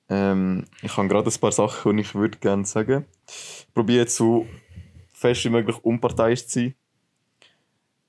Ähm, 0.09 0.65
ich 0.83 0.97
habe 0.97 1.09
gerade 1.09 1.31
ein 1.31 1.41
paar 1.41 1.53
Sachen, 1.53 1.97
die 1.97 2.03
ich 2.03 2.15
würde 2.15 2.39
gerne 2.39 2.65
sagen. 2.65 3.05
Ich 3.27 3.67
probiere 3.75 4.09
so 4.09 4.47
fest 5.13 5.45
wie 5.45 5.51
möglich 5.51 5.77
unparteiisch 5.83 6.47
zu 6.47 6.61
sein. 6.61 6.75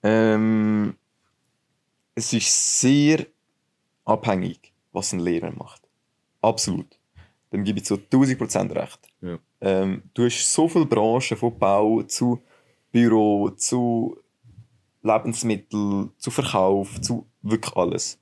Ähm, 0.06 0.96
es 2.13 2.32
ist 2.32 2.80
sehr 2.80 3.26
abhängig, 4.06 4.72
was 4.91 5.13
ein 5.13 5.20
Lehrer 5.20 5.52
macht. 5.52 5.82
Absolut. 6.41 7.00
Dem 7.52 7.63
gebe 7.63 7.80
ich 7.80 7.86
zu 7.86 7.96
1000% 7.96 8.76
recht. 8.76 9.00
Ja. 9.22 9.39
Ähm, 9.62 10.04
du 10.13 10.26
hast 10.26 10.54
so 10.54 10.68
viele 10.68 10.86
Branchen, 10.86 11.36
von 11.36 11.58
Bau 11.58 12.04
zu 12.04 12.39
Büro, 12.91 13.50
zu 13.50 14.15
Lebensmittel, 15.02 16.12
zu 16.18 16.30
Verkauf, 16.30 17.02
zu 17.02 17.26
wirklich 17.41 17.76
alles. 17.76 18.20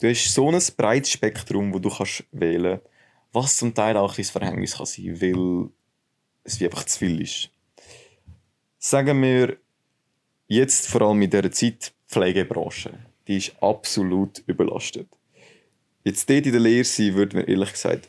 Du 0.00 0.08
hast 0.08 0.32
so 0.32 0.50
ein 0.50 0.62
breites 0.74 1.10
Spektrum, 1.12 1.74
wo 1.74 1.78
du 1.78 1.90
kannst 1.90 2.24
wählen 2.32 2.80
kannst, 2.80 2.96
was 3.32 3.56
zum 3.56 3.74
Teil 3.74 3.98
auch 3.98 4.16
ein 4.16 4.24
Verhängnis 4.24 4.78
kann 4.78 4.86
sein, 4.86 5.20
weil 5.20 5.68
es 6.44 6.58
wie 6.60 6.64
einfach 6.64 6.84
zu 6.84 6.98
viel 6.98 7.20
ist. 7.20 7.50
Sagen 8.78 9.20
wir 9.20 9.58
jetzt 10.48 10.88
vor 10.88 11.02
allem 11.02 11.22
in 11.22 11.30
dieser 11.30 11.50
Zeit 11.50 11.92
Pflegebranche. 12.08 12.92
Die 13.26 13.38
ist 13.38 13.54
absolut 13.60 14.42
überlastet. 14.46 15.08
Jetzt 16.04 16.30
dort 16.30 16.46
in 16.46 16.52
der 16.52 16.60
Lehre 16.60 16.84
sein, 16.84 17.14
würde 17.14 17.38
mir 17.38 17.48
ehrlich 17.48 17.72
gesagt, 17.72 18.08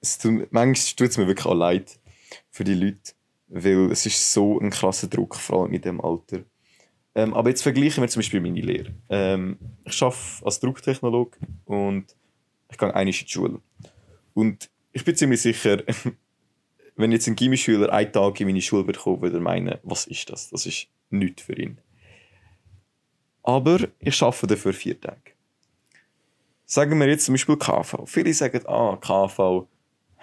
es 0.00 0.18
tut, 0.18 0.52
manchmal 0.52 0.96
tut 0.96 1.08
es 1.08 1.18
mir 1.18 1.26
wirklich 1.26 1.46
auch 1.46 1.54
leid 1.54 1.98
für 2.50 2.64
die 2.64 2.74
Leute, 2.74 3.12
weil 3.48 3.90
es 3.90 4.06
ist 4.06 4.32
so 4.32 4.60
ein 4.60 4.70
krasser 4.70 5.08
Druck, 5.08 5.34
vor 5.34 5.62
allem 5.62 5.72
in 5.72 5.82
diesem 5.82 6.00
Alter. 6.00 6.44
Ähm, 7.14 7.34
aber 7.34 7.48
jetzt 7.48 7.62
vergleichen 7.62 8.02
wir 8.02 8.08
zum 8.08 8.20
Beispiel 8.20 8.40
meine 8.40 8.60
Lehre. 8.60 8.94
Ähm, 9.08 9.58
ich 9.84 10.00
arbeite 10.00 10.44
als 10.44 10.60
Drucktechnologe 10.60 11.38
und 11.64 12.14
ich 12.70 12.78
gehe 12.78 12.88
einmal 12.88 13.02
in 13.02 13.12
die 13.12 13.28
Schule. 13.28 13.60
Und 14.32 14.70
ich 14.92 15.04
bin 15.04 15.16
ziemlich 15.16 15.42
sicher, 15.42 15.82
wenn 16.96 17.10
jetzt 17.10 17.26
ein 17.26 17.34
Gimmischüler 17.34 17.92
einen 17.92 18.12
Tag 18.12 18.40
in 18.40 18.46
meine 18.46 18.62
Schule 18.62 18.92
kommen, 18.92 19.20
würde 19.20 19.38
er 19.38 19.42
meinen, 19.42 19.78
was 19.82 20.06
ist 20.06 20.30
das? 20.30 20.50
Das 20.50 20.64
ist 20.66 20.86
nichts 21.10 21.42
für 21.42 21.56
ihn. 21.56 21.78
Aber 23.42 23.78
ich 23.98 24.22
arbeite 24.22 24.46
dafür 24.48 24.72
vier 24.72 25.00
Tage. 25.00 25.32
Sagen 26.66 26.98
wir 27.00 27.08
jetzt 27.08 27.24
zum 27.24 27.34
Beispiel 27.34 27.56
KV. 27.56 28.06
Viele 28.06 28.32
sagen, 28.32 28.60
ah, 28.66 28.96
KV, 29.00 29.66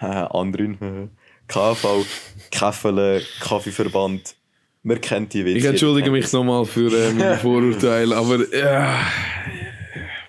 andere, 0.00 1.10
KV, 1.46 2.06
Käffele, 2.50 3.22
Kaffeeverband. 3.40 4.36
Man 4.82 5.00
kennt 5.00 5.34
die 5.34 5.44
Witze. 5.44 5.58
Ich 5.58 5.64
entschuldige 5.64 6.10
mich 6.10 6.32
nochmal 6.32 6.64
für 6.64 6.92
äh, 6.92 7.12
meine 7.12 7.36
Vorurteile, 7.42 8.16
aber 8.16 8.38
ja, 8.56 9.04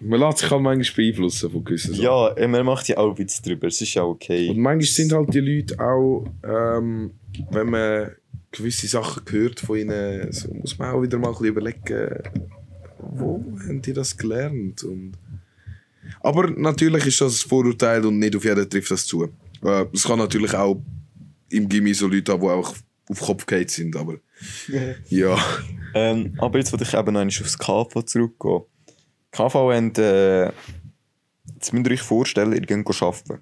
man 0.02 0.19
lässt 0.19 0.39
sich 0.39 0.52
halt 0.52 0.62
manchmal 0.62 0.95
beeinflussen 0.95 1.52
von 1.52 1.63
gewissen 1.63 1.93
Sachen. 1.93 2.04
Ja, 2.04 2.30
äh, 2.30 2.48
man 2.48 2.65
macht 2.65 2.88
ja 2.88 2.98
auch 2.98 3.17
Witze 3.17 3.41
drüber, 3.43 3.67
es 3.67 3.80
ist 3.80 3.93
ja 3.93 4.04
okay. 4.04 4.50
Und 4.50 4.58
manchmal 4.58 4.82
sind 4.88 5.12
halt 5.12 5.34
die 5.34 5.39
Leute 5.39 5.80
auch, 5.80 6.26
ähm, 6.43 7.12
wenn 7.52 7.69
man 7.69 8.12
gewisse 8.51 8.88
Sachen 8.88 9.23
hört 9.29 9.59
von 9.59 9.77
ihnen, 9.77 10.31
so 10.31 10.53
muss 10.53 10.77
man 10.77 10.91
auch 10.91 11.01
wieder 11.01 11.17
mal 11.17 11.27
ein 11.27 11.33
bisschen 11.33 11.47
überlegen, 11.47 12.23
wo 12.97 13.43
haben 13.67 13.81
die 13.81 13.93
das 13.93 14.17
gelernt? 14.17 14.83
Und 14.83 15.13
aber 16.21 16.49
natürlich 16.49 17.05
ist 17.05 17.21
das 17.21 17.43
ein 17.43 17.49
Vorurteil 17.49 18.05
und 18.05 18.19
nicht 18.19 18.35
auf 18.35 18.43
jeden 18.43 18.69
trifft 18.69 18.91
das 18.91 19.05
zu. 19.05 19.25
Äh, 19.63 19.85
Es 19.93 20.03
kann 20.03 20.19
natürlich 20.19 20.53
auch 20.53 20.81
im 21.49 21.67
Gimmi 21.69 21.93
so 21.93 22.07
Leute 22.07 22.31
haben, 22.33 22.41
die 22.41 22.47
auch 22.47 22.75
auf 23.09 23.19
Kopf 23.19 23.45
geht 23.45 23.71
sind, 23.71 23.95
aber 23.95 24.17
ja. 25.09 25.38
Ähm, 25.93 26.35
aber 26.38 26.59
jetzt 26.59 26.71
wollte 26.71 26.85
ich 26.85 26.93
eben 26.93 27.13
noch 27.13 27.21
einmal 27.21 27.27
aufs 27.27 27.57
KV 27.57 28.03
zurückgehen. 28.05 28.62
KV 29.31 29.53
haben, 29.53 29.93
äh, 29.95 30.45
jetzt 31.55 31.73
müsst 31.73 31.88
ihr 31.88 31.91
euch 31.93 32.01
vorstellen, 32.01 32.53
ihr 32.53 32.62
geht 32.62 33.01
arbeiten. 33.01 33.41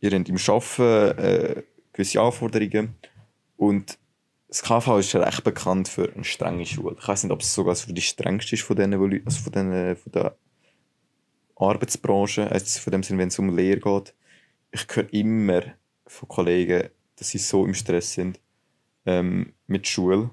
Ihr 0.00 0.10
habt 0.12 0.28
im 0.28 0.36
Arbeiten 0.36 1.18
äh, 1.18 1.62
gewisse 1.92 2.20
Anforderungen 2.20 2.94
und 3.58 3.98
das 4.46 4.62
KV 4.62 4.98
ist 4.98 5.14
recht 5.14 5.44
bekannt 5.44 5.88
für 5.88 6.10
eine 6.10 6.24
strenge 6.24 6.64
Schule. 6.64 6.96
Ich 6.98 7.06
weiß 7.06 7.24
nicht, 7.24 7.32
ob 7.32 7.42
es 7.42 7.52
sogar 7.52 7.74
so 7.74 7.92
die 7.92 8.00
strengste 8.00 8.54
ist 8.54 8.62
von 8.62 8.76
denen, 8.76 9.22
also 9.26 9.42
von, 9.42 9.52
denen, 9.52 9.94
von 9.96 10.12
der 10.12 10.36
Arbeitsbranche, 11.56 12.50
also 12.50 12.80
von 12.80 12.92
dem 12.92 13.02
Sinne, 13.02 13.18
wenn 13.18 13.28
es 13.28 13.38
um 13.38 13.54
Lehre 13.54 13.80
geht. 13.80 14.14
Ich 14.70 14.86
höre 14.94 15.12
immer 15.12 15.62
von 16.06 16.28
Kollegen, 16.28 16.88
dass 17.16 17.28
sie 17.28 17.38
so 17.38 17.66
im 17.66 17.74
Stress 17.74 18.14
sind 18.14 18.40
ähm, 19.04 19.52
mit 19.66 19.86
Schule. 19.86 20.30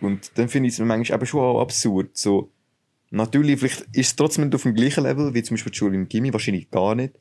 Und 0.00 0.38
dann 0.38 0.48
finde 0.48 0.68
ich 0.68 0.74
es 0.74 0.78
manchmal 0.78 1.18
eben 1.18 1.26
schon 1.26 1.40
auch 1.40 1.60
absurd. 1.60 2.16
So, 2.16 2.52
natürlich, 3.10 3.58
vielleicht 3.58 3.82
ist 3.92 4.06
es 4.06 4.16
trotzdem 4.16 4.44
nicht 4.44 4.54
auf 4.54 4.62
dem 4.62 4.74
gleichen 4.74 5.02
Level 5.02 5.34
wie 5.34 5.42
zum 5.42 5.56
Beispiel 5.56 5.72
die 5.72 5.78
Schule 5.78 5.96
im 5.96 6.08
Gimmi, 6.08 6.32
wahrscheinlich 6.32 6.70
gar 6.70 6.94
nicht. 6.94 7.14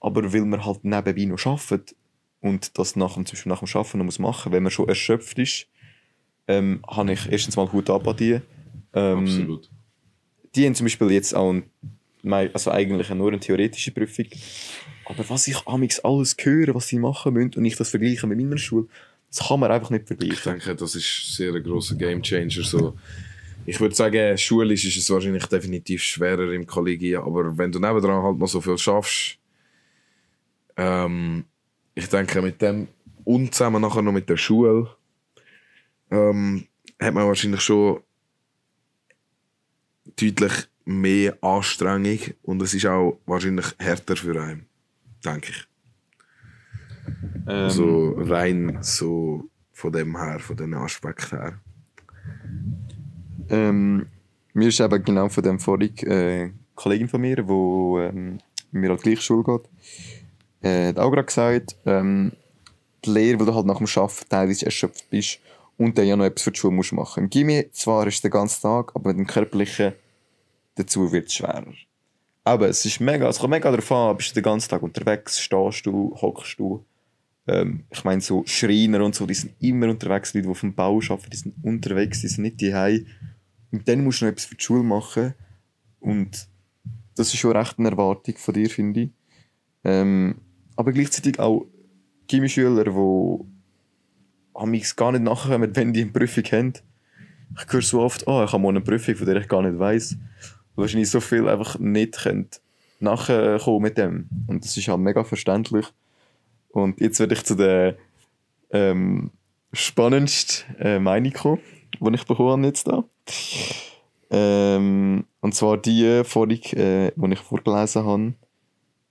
Aber 0.00 0.32
weil 0.32 0.44
man 0.44 0.64
halt 0.64 0.84
nebenbei 0.84 1.24
noch 1.24 1.44
arbeitet 1.44 1.96
und 2.40 2.78
das 2.78 2.96
nach 2.96 3.14
dem, 3.14 3.26
zum 3.26 3.34
Beispiel 3.36 3.50
nach 3.50 3.60
dem 3.60 3.68
Arbeiten 3.74 3.98
noch 3.98 4.04
muss 4.04 4.18
machen, 4.18 4.52
wenn 4.52 4.62
man 4.62 4.70
schon 4.72 4.88
erschöpft 4.88 5.38
ist, 5.38 5.66
ähm, 6.46 6.82
habe 6.88 7.12
ich 7.12 7.30
erstens 7.30 7.56
mal 7.56 7.70
Hut 7.72 7.90
ab 7.90 8.06
an 8.06 8.16
die. 8.16 8.40
Ähm, 8.94 9.18
Absolut. 9.20 9.70
die 10.54 10.66
haben 10.66 10.74
zum 10.74 10.86
Beispiel 10.86 11.10
jetzt 11.10 11.34
auch 11.34 11.52
ein, 11.52 11.64
also 12.52 12.70
eigentlich 12.70 13.08
nur 13.10 13.28
eine 13.28 13.40
theoretische 13.40 13.90
Prüfung. 13.90 14.26
Aber 15.04 15.28
was 15.28 15.48
ich 15.48 15.66
amix 15.66 16.00
alles 16.00 16.36
höre, 16.40 16.74
was 16.74 16.88
sie 16.88 16.98
machen 16.98 17.32
müssen 17.34 17.54
und 17.56 17.64
ich 17.64 17.76
das 17.76 17.90
vergleiche 17.90 18.26
mit 18.26 18.38
meiner 18.38 18.58
Schule, 18.58 18.86
das 19.30 19.46
kann 19.46 19.60
man 19.60 19.70
einfach 19.70 19.90
nicht 19.90 20.02
Ich 20.02 20.06
vergleichen. 20.08 20.52
denke, 20.52 20.74
das 20.76 20.94
ist 20.94 21.34
sehr 21.34 21.54
ein 21.54 21.62
grosser 21.62 21.96
Gamechanger. 21.96 22.62
So. 22.62 22.96
Ich 23.66 23.78
würde 23.80 23.94
sagen, 23.94 24.38
schulisch 24.38 24.86
ist 24.86 24.96
es 24.96 25.10
wahrscheinlich 25.10 25.44
definitiv 25.46 26.02
schwerer 26.02 26.52
im 26.52 26.66
Kollegium, 26.66 27.24
aber 27.24 27.58
wenn 27.58 27.70
du 27.70 27.78
nebendran 27.78 28.22
halt 28.22 28.38
noch 28.38 28.46
so 28.48 28.60
viel 28.62 28.78
schaffst, 28.78 29.38
ähm, 30.76 31.44
ich 31.98 32.08
denke, 32.08 32.40
mit 32.40 32.62
dem 32.62 32.86
und 33.24 33.52
zusammen 33.52 33.82
nachher 33.82 34.02
noch 34.02 34.12
mit 34.12 34.28
der 34.28 34.36
Schule, 34.36 34.88
ähm, 36.10 36.66
hat 37.00 37.12
man 37.12 37.26
wahrscheinlich 37.26 37.60
schon 37.60 38.00
deutlich 40.04 40.52
mehr 40.84 41.36
Anstrengung 41.42 42.20
und 42.42 42.62
es 42.62 42.72
ist 42.74 42.86
auch 42.86 43.18
wahrscheinlich 43.26 43.66
härter 43.78 44.16
für 44.16 44.40
einen, 44.40 44.66
denke 45.24 45.50
ich. 45.50 45.68
Ähm, 47.48 47.70
so 47.70 48.12
rein 48.16 48.78
so 48.80 49.50
von 49.72 49.92
dem 49.92 50.16
her, 50.16 50.38
von 50.38 50.56
den 50.56 50.74
Aspekt 50.74 51.32
her. 51.32 51.60
Ähm, 53.50 54.06
mir 54.54 54.68
ist 54.68 54.80
eben 54.80 55.04
genau 55.04 55.28
von 55.28 55.42
dem 55.42 55.58
vorig 55.58 56.04
äh, 56.04 56.42
eine 56.42 56.54
Kollegin 56.76 57.08
von 57.08 57.20
mir, 57.20 57.36
die 57.36 57.42
ähm, 57.42 58.38
mir 58.70 58.90
an 58.90 58.96
die 58.98 59.02
gleiche 59.02 59.22
Schule 59.22 59.42
geht, 59.44 59.68
äh, 60.62 60.88
hat 60.88 60.98
auch 60.98 61.10
gerade 61.10 61.26
gesagt, 61.26 61.76
ähm, 61.86 62.32
die 63.04 63.10
Lehre, 63.10 63.40
wo 63.40 63.44
du 63.44 63.54
halt 63.54 63.66
nach 63.66 63.78
dem 63.78 63.86
Arbeiten 63.86 64.28
teilweise 64.28 64.66
erschöpft 64.66 65.08
bist 65.10 65.38
und 65.76 65.96
dann 65.96 66.06
ja 66.06 66.16
noch 66.16 66.24
etwas 66.24 66.42
für 66.42 66.52
die 66.52 66.58
Schule 66.58 66.74
musst 66.74 66.92
machen. 66.92 67.24
Im 67.24 67.30
Gimmi 67.30 67.68
zwar 67.72 68.06
ist 68.06 68.16
es 68.16 68.22
den 68.22 68.30
ganzen 68.30 68.62
Tag, 68.62 68.92
aber 68.94 69.10
mit 69.10 69.18
dem 69.18 69.26
Körperlichen 69.26 69.92
dazu 70.74 71.10
wird 71.12 71.28
es 71.28 71.34
schwerer. 71.34 71.72
Aber 72.44 72.68
es 72.68 72.84
ist 72.84 73.00
mega, 73.00 73.28
es 73.28 73.38
kommt 73.38 73.50
mega 73.50 73.70
darauf 73.70 73.92
an, 73.92 74.16
bist 74.16 74.30
du 74.30 74.34
den 74.34 74.42
ganzen 74.42 74.70
Tag 74.70 74.82
unterwegs, 74.82 75.38
stehst 75.38 75.86
du, 75.86 76.16
hockst 76.20 76.58
du. 76.58 76.84
Ähm, 77.46 77.84
ich 77.90 78.04
meine, 78.04 78.20
so 78.20 78.42
Schreiner 78.46 79.04
und 79.04 79.14
so, 79.14 79.26
die 79.26 79.34
sind 79.34 79.52
immer 79.60 79.88
unterwegs, 79.88 80.34
Leute, 80.34 80.46
die 80.46 80.50
auf 80.50 80.60
dem 80.60 80.74
Bau 80.74 80.96
arbeiten, 80.96 81.30
die 81.30 81.36
sind 81.36 81.54
unterwegs, 81.62 82.20
die 82.20 82.28
sind 82.28 82.42
nicht 82.44 82.60
die 82.60 83.06
Und 83.70 83.86
dann 83.86 84.02
musst 84.02 84.20
du 84.20 84.24
noch 84.24 84.32
etwas 84.32 84.46
für 84.46 84.54
die 84.54 84.64
Schule 84.64 84.82
machen. 84.82 85.34
Und 86.00 86.48
das 87.16 87.28
ist 87.28 87.38
schon 87.38 87.56
recht 87.56 87.78
eine 87.78 87.90
Erwartung 87.90 88.36
von 88.36 88.54
dir, 88.54 88.70
finde 88.70 89.00
ich. 89.00 89.10
Ähm, 89.84 90.40
aber 90.78 90.92
gleichzeitig 90.92 91.40
auch 91.40 91.66
Gimmischüler, 92.28 92.84
die 92.84 93.44
amigs 94.54 94.94
gar 94.94 95.10
nicht 95.10 95.24
nachkommen, 95.24 95.74
wenn 95.74 95.92
die 95.92 96.02
eine 96.02 96.12
Prüfung 96.12 96.44
haben. 96.44 96.72
Ich 97.56 97.72
höre 97.72 97.82
so 97.82 98.00
oft, 98.00 98.28
oh, 98.28 98.44
ich 98.44 98.52
habe 98.52 98.62
mal 98.62 98.68
eine 98.68 98.80
Prüfung, 98.80 99.16
von 99.16 99.26
der 99.26 99.38
ich 99.38 99.48
gar 99.48 99.60
nicht. 99.62 99.80
Weil 99.80 100.00
Wahrscheinlich 100.76 101.10
so 101.10 101.18
viel 101.18 101.48
einfach 101.48 101.80
nicht 101.80 102.18
können 102.22 102.48
nachkommen 103.00 103.82
mit 103.82 103.98
dem. 103.98 104.28
Und 104.46 104.64
das 104.64 104.76
ist 104.76 104.86
halt 104.86 105.00
mega 105.00 105.24
verständlich. 105.24 105.86
Und 106.68 107.00
jetzt 107.00 107.18
werde 107.18 107.34
ich 107.34 107.44
zu 107.44 107.56
der 107.56 107.96
ähm, 108.70 109.32
spannendsten 109.72 110.76
äh, 110.76 110.98
Meinung 111.00 111.32
kommen, 111.32 111.60
die 111.98 112.14
ich 112.14 112.24
bekommen 112.24 112.50
habe 112.50 112.66
jetzt 112.66 112.86
da. 112.86 113.02
Ähm, 114.30 115.24
und 115.40 115.54
zwar 115.56 115.76
die 115.76 116.22
vorhin, 116.24 116.62
äh, 116.78 117.10
die 117.16 117.32
ich 117.32 117.40
vorgelesen 117.40 118.04
habe, 118.04 118.34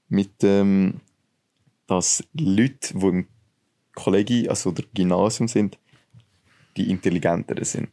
mit 0.08 0.42
dem, 0.42 1.02
dass 1.88 2.24
Leute, 2.34 2.94
die 2.94 3.06
im 3.06 3.28
Kollegium, 3.96 4.50
also 4.50 4.72
der 4.72 4.86
Gymnasium 4.94 5.48
sind, 5.48 5.78
die 6.76 6.90
intelligenteren 6.92 7.64
sind. 7.64 7.90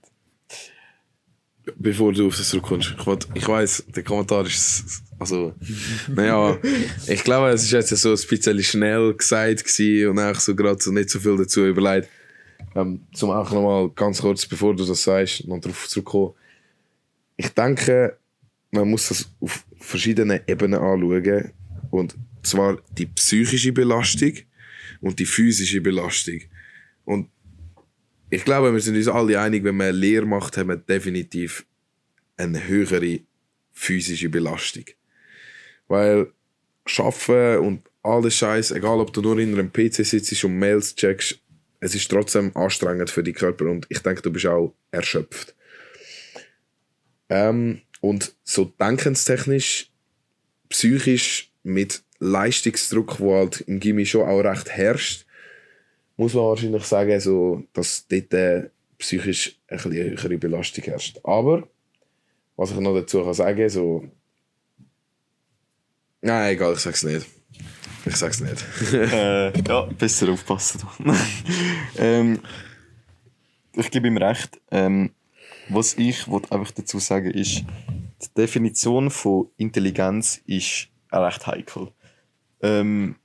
bevor 1.76 2.12
du 2.12 2.26
auf 2.26 2.36
das 2.36 2.50
zurückkommst. 2.50 2.94
Ich, 3.34 3.48
weiss, 3.48 3.84
der 3.88 4.02
Kommentar 4.02 4.44
ist, 4.44 5.02
also, 5.18 5.54
naja, 6.08 6.58
ich 7.06 7.24
glaube, 7.24 7.48
es 7.50 7.62
ist 7.62 7.70
jetzt 7.72 7.88
so 7.90 8.10
ein 8.10 8.62
schnell 8.62 9.14
gesagt 9.14 9.64
und 10.06 10.18
auch 10.18 10.38
so 10.38 10.54
gerade 10.54 10.92
nicht 10.92 11.10
so 11.10 11.18
viel 11.18 11.36
dazu 11.36 11.66
überlegt. 11.66 12.08
Ähm, 12.74 13.06
zum 13.12 13.30
auch 13.30 13.50
nochmal 13.50 13.88
ganz 13.90 14.20
kurz, 14.20 14.46
bevor 14.46 14.74
du 14.74 14.84
das 14.84 15.02
sagst, 15.02 15.46
noch 15.46 15.60
darauf 15.60 15.88
zurückkommen. 15.88 16.34
Ich 17.36 17.48
denke, 17.50 18.18
man 18.70 18.88
muss 18.90 19.08
das 19.08 19.30
auf 19.40 19.64
verschiedenen 19.78 20.40
Ebenen 20.46 20.80
anschauen. 20.80 21.52
Und 21.90 22.16
zwar 22.46 22.80
die 22.96 23.06
psychische 23.06 23.72
Belastung 23.72 24.34
und 25.00 25.18
die 25.18 25.26
physische 25.26 25.80
Belastung. 25.80 26.40
Und 27.04 27.28
ich 28.30 28.44
glaube, 28.44 28.72
wir 28.72 28.80
sind 28.80 28.96
uns 28.96 29.08
alle 29.08 29.40
einig, 29.40 29.64
wenn 29.64 29.76
man 29.76 29.88
eine 29.88 29.96
Lehre 29.96 30.26
macht, 30.26 30.56
haben 30.56 30.68
wir 30.68 30.76
definitiv 30.76 31.64
eine 32.36 32.66
höhere 32.66 33.20
physische 33.72 34.28
Belastung. 34.28 34.84
Weil 35.88 36.32
Schaffen 36.86 37.58
und 37.58 37.82
alles 38.02 38.36
Scheiß, 38.36 38.72
egal 38.72 39.00
ob 39.00 39.12
du 39.12 39.22
nur 39.22 39.38
in 39.38 39.52
einem 39.52 39.72
PC 39.72 40.04
sitzt 40.04 40.44
und 40.44 40.58
Mails 40.58 40.94
checkst, 40.94 41.38
es 41.80 41.94
ist 41.94 42.10
trotzdem 42.10 42.54
anstrengend 42.56 43.10
für 43.10 43.22
die 43.22 43.32
Körper 43.32 43.66
und 43.66 43.86
ich 43.88 43.98
denke, 43.98 44.22
du 44.22 44.32
bist 44.32 44.46
auch 44.46 44.74
erschöpft. 44.90 45.54
Ähm, 47.28 47.82
und 48.00 48.34
so 48.42 48.66
denkenstechnisch, 48.80 49.90
psychisch 50.68 51.52
mit 51.62 52.03
Leistungsdruck, 52.24 53.20
wo 53.20 53.34
halt 53.34 53.60
im 53.62 53.80
Gimmi 53.80 54.06
schon 54.06 54.28
auch 54.28 54.40
recht 54.40 54.70
herrscht, 54.70 55.26
muss 56.16 56.34
man 56.34 56.44
wahrscheinlich 56.44 56.84
sagen, 56.84 57.18
so, 57.20 57.64
dass 57.72 58.06
dort 58.08 58.32
äh, 58.34 58.70
psychisch 58.98 59.58
eine 59.68 59.82
höhere 59.82 60.38
Belastung 60.38 60.84
herrscht. 60.84 61.18
Aber, 61.24 61.68
was 62.56 62.70
ich 62.70 62.78
noch 62.78 62.94
dazu 62.94 63.22
kann 63.22 63.34
sagen, 63.34 63.68
so. 63.68 64.04
Nein, 66.22 66.54
egal, 66.54 66.72
ich 66.72 66.80
sag's 66.80 67.02
nicht. 67.02 67.26
Ich 68.06 68.16
sag's 68.16 68.40
nicht. 68.40 68.64
äh, 68.92 69.52
ja, 69.60 69.82
besser 69.98 70.30
aufpassen. 70.30 70.82
ähm, 71.98 72.40
ich 73.74 73.90
gebe 73.90 74.08
ihm 74.08 74.16
recht. 74.16 74.60
Ähm, 74.70 75.10
was 75.68 75.94
ich 75.94 76.26
einfach 76.28 76.70
dazu 76.70 76.98
sagen 76.98 77.30
ist, 77.30 77.64
die 78.22 78.34
Definition 78.36 79.10
von 79.10 79.48
Intelligenz 79.56 80.40
ist 80.46 80.88
recht 81.12 81.46
heikel. 81.46 81.92
Ähm, 82.64 83.16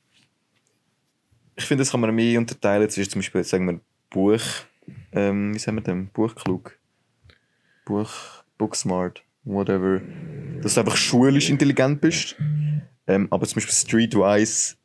ich 1.56 1.64
finde, 1.64 1.84
das 1.84 1.92
kann 1.92 2.02
man 2.02 2.14
mehr 2.14 2.40
unterteilen 2.40 2.90
zwischen 2.90 3.12
zum 3.12 3.20
Beispiel, 3.20 3.44
sagen 3.46 3.68
wir, 3.68 3.80
Buch, 4.10 4.42
ähm, 5.14 5.54
wie 5.54 5.60
sagen 5.60 5.78
wir 5.78 5.82
denn, 5.82 6.08
Buchklug, 6.08 6.78
Buch, 7.86 8.12
Booksmart, 8.58 9.24
whatever, 9.46 10.02
dass 10.62 10.74
du 10.74 10.82
einfach 10.82 10.98
schulisch 10.98 11.50
intelligent 11.50 12.02
bist, 12.02 12.36
ähm, 13.08 13.28
aber 13.30 13.48
zum 13.48 13.56
Beispiel 13.56 13.74
streetwise 13.74 14.76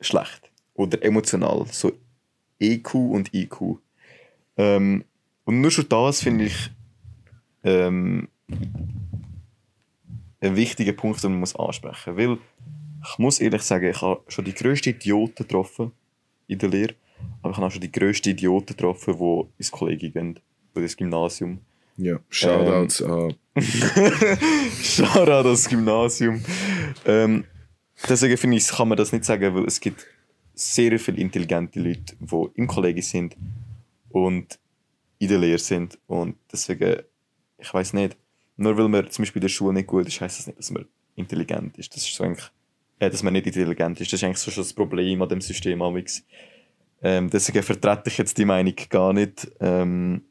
schlecht 0.00 0.50
oder 0.72 1.02
emotional, 1.04 1.66
so 1.70 1.92
EQ 2.60 2.94
und 2.94 3.34
IQ. 3.34 3.78
Ähm, 4.56 5.04
und 5.44 5.60
nur 5.60 5.70
schon 5.70 5.88
das 5.88 6.22
finde 6.22 6.46
ich 6.46 6.70
ähm, 7.62 8.28
ein 10.40 10.56
wichtiger 10.56 10.92
Punkt, 10.94 11.22
den 11.22 11.32
man 11.32 11.40
muss 11.40 11.54
ansprechen. 11.54 12.14
Muss. 12.14 12.38
Ich 13.02 13.18
muss 13.18 13.40
ehrlich 13.40 13.62
sagen, 13.62 13.90
ich 13.90 14.00
habe 14.02 14.22
schon 14.28 14.44
die 14.44 14.54
grössten 14.54 14.90
Idioten 14.90 15.34
getroffen 15.36 15.92
in 16.46 16.58
der 16.58 16.68
Lehre, 16.68 16.94
aber 17.42 17.50
ich 17.50 17.56
habe 17.56 17.66
auch 17.66 17.70
schon 17.70 17.80
die 17.80 17.92
grössten 17.92 18.30
Idioten 18.30 18.66
getroffen, 18.66 19.16
die 19.18 19.44
ins 19.58 19.70
Kollegium 19.70 20.12
gehen 20.12 20.40
oder 20.74 20.82
ins 20.82 20.96
Gymnasium. 20.96 21.60
ja, 21.96 22.18
Shoutouts 22.28 23.02
an. 23.02 23.34
Shoutout 24.82 25.32
an 25.32 25.44
das 25.44 25.68
Gymnasium. 25.68 26.42
Ähm, 27.04 27.44
deswegen 28.08 28.36
finde 28.36 28.56
ich, 28.56 28.68
kann 28.68 28.88
man 28.88 28.98
das 28.98 29.12
nicht 29.12 29.24
sagen, 29.24 29.54
weil 29.54 29.64
es 29.64 29.80
gibt 29.80 30.06
sehr 30.54 30.98
viele 30.98 31.18
intelligente 31.18 31.80
Leute, 31.80 32.16
die 32.18 32.46
im 32.54 32.66
Kollegium 32.66 33.02
sind 33.02 33.36
und 34.10 34.58
in 35.18 35.28
der 35.28 35.38
Lehre 35.38 35.58
sind. 35.58 35.98
Und 36.06 36.36
deswegen, 36.52 37.02
ich 37.58 37.72
weiß 37.72 37.92
nicht, 37.92 38.16
nur 38.56 38.76
weil 38.76 38.88
man 38.88 39.10
zum 39.10 39.22
Beispiel 39.22 39.40
in 39.40 39.46
der 39.46 39.48
Schule 39.48 39.74
nicht 39.74 39.86
gut 39.86 40.06
ist, 40.06 40.20
heißt 40.20 40.38
das 40.38 40.46
nicht, 40.46 40.58
dass 40.58 40.70
man 40.70 40.86
intelligent 41.14 41.78
ist. 41.78 41.94
Das 41.94 42.02
ist 42.02 42.14
so 42.14 42.24
eigentlich, 42.24 42.50
äh, 42.98 43.10
dass 43.10 43.22
man 43.22 43.32
nicht 43.32 43.46
intelligent 43.46 44.00
ist. 44.00 44.12
Das 44.12 44.20
ist 44.20 44.24
eigentlich 44.24 44.38
so 44.38 44.50
schon 44.50 44.64
das 44.64 44.72
Problem 44.72 45.20
an 45.22 45.28
dem 45.28 45.40
System. 45.40 45.82
amigs. 45.82 46.24
Ähm, 47.02 47.30
deswegen 47.30 47.62
vertrete 47.62 48.08
ich 48.08 48.18
jetzt 48.18 48.36
die 48.38 48.44
Meinung 48.44 48.74
gar 48.88 49.12
nicht, 49.12 49.48
ähm, 49.60 50.22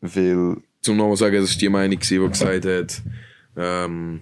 weil 0.00 0.56
zum 0.82 0.96
nochmal 0.98 1.16
sagen, 1.16 1.36
das 1.36 1.54
war 1.54 1.58
die 1.58 1.68
Meinung, 1.70 1.98
die 1.98 2.16
gesagt 2.18 2.66
hat, 2.66 3.02
ähm, 3.56 4.20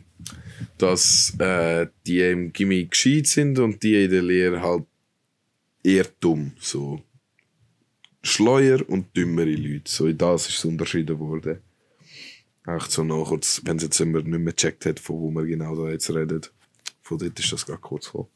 dass 0.78 1.34
äh, 1.38 1.88
die 2.06 2.20
im 2.20 2.52
Gimmi 2.52 2.84
gescheit 2.84 3.26
sind 3.26 3.58
und 3.58 3.82
die 3.82 4.04
in 4.04 4.10
der 4.10 4.22
Lehre 4.22 4.62
halt 4.62 4.84
eher 5.82 6.06
dumm. 6.20 6.52
So. 6.60 7.02
Schleuer 8.22 8.88
und 8.88 9.16
dümmere 9.16 9.50
Leute. 9.50 9.90
So 9.90 10.06
in 10.06 10.16
das 10.16 10.48
ist 10.48 10.58
es 10.58 10.64
unterschieden 10.64 11.18
worden. 11.18 11.58
Echt 12.64 12.92
so 12.92 13.02
noch 13.02 13.24
kurz, 13.24 13.60
wenn 13.64 13.78
es 13.78 13.82
jetzt 13.82 13.98
jemand 13.98 14.28
nicht 14.28 14.38
mehr 14.38 14.52
gecheckt 14.52 14.86
hat, 14.86 15.00
von 15.00 15.16
wo 15.16 15.30
wir 15.32 15.44
genau 15.44 15.74
da 15.74 15.90
jetzt 15.90 16.14
reden. 16.14 16.42
Dort 17.18 17.38
ist 17.38 17.52
das 17.52 17.66
gerade 17.66 17.80
kurz 17.80 18.06
vor. 18.06 18.28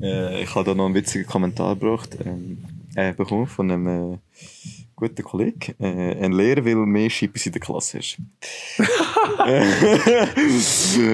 Äh, 0.00 0.42
ich 0.42 0.54
habe 0.54 0.64
da 0.64 0.74
noch 0.74 0.86
einen 0.86 0.94
witzigen 0.94 1.26
Kommentar 1.26 1.74
gebracht, 1.74 2.16
ähm, 2.24 2.64
äh, 2.94 3.12
bekommen 3.12 3.46
von 3.46 3.70
einem 3.70 4.14
äh, 4.14 4.18
guten 4.96 5.22
Kollegen. 5.22 5.74
Äh, 5.78 6.24
ein 6.24 6.32
Lehrer 6.32 6.64
will 6.64 6.76
mehr 6.76 7.10
Schippis 7.10 7.46
in 7.46 7.52
der 7.52 7.60
Klasse. 7.60 7.98
Äh, 7.98 9.64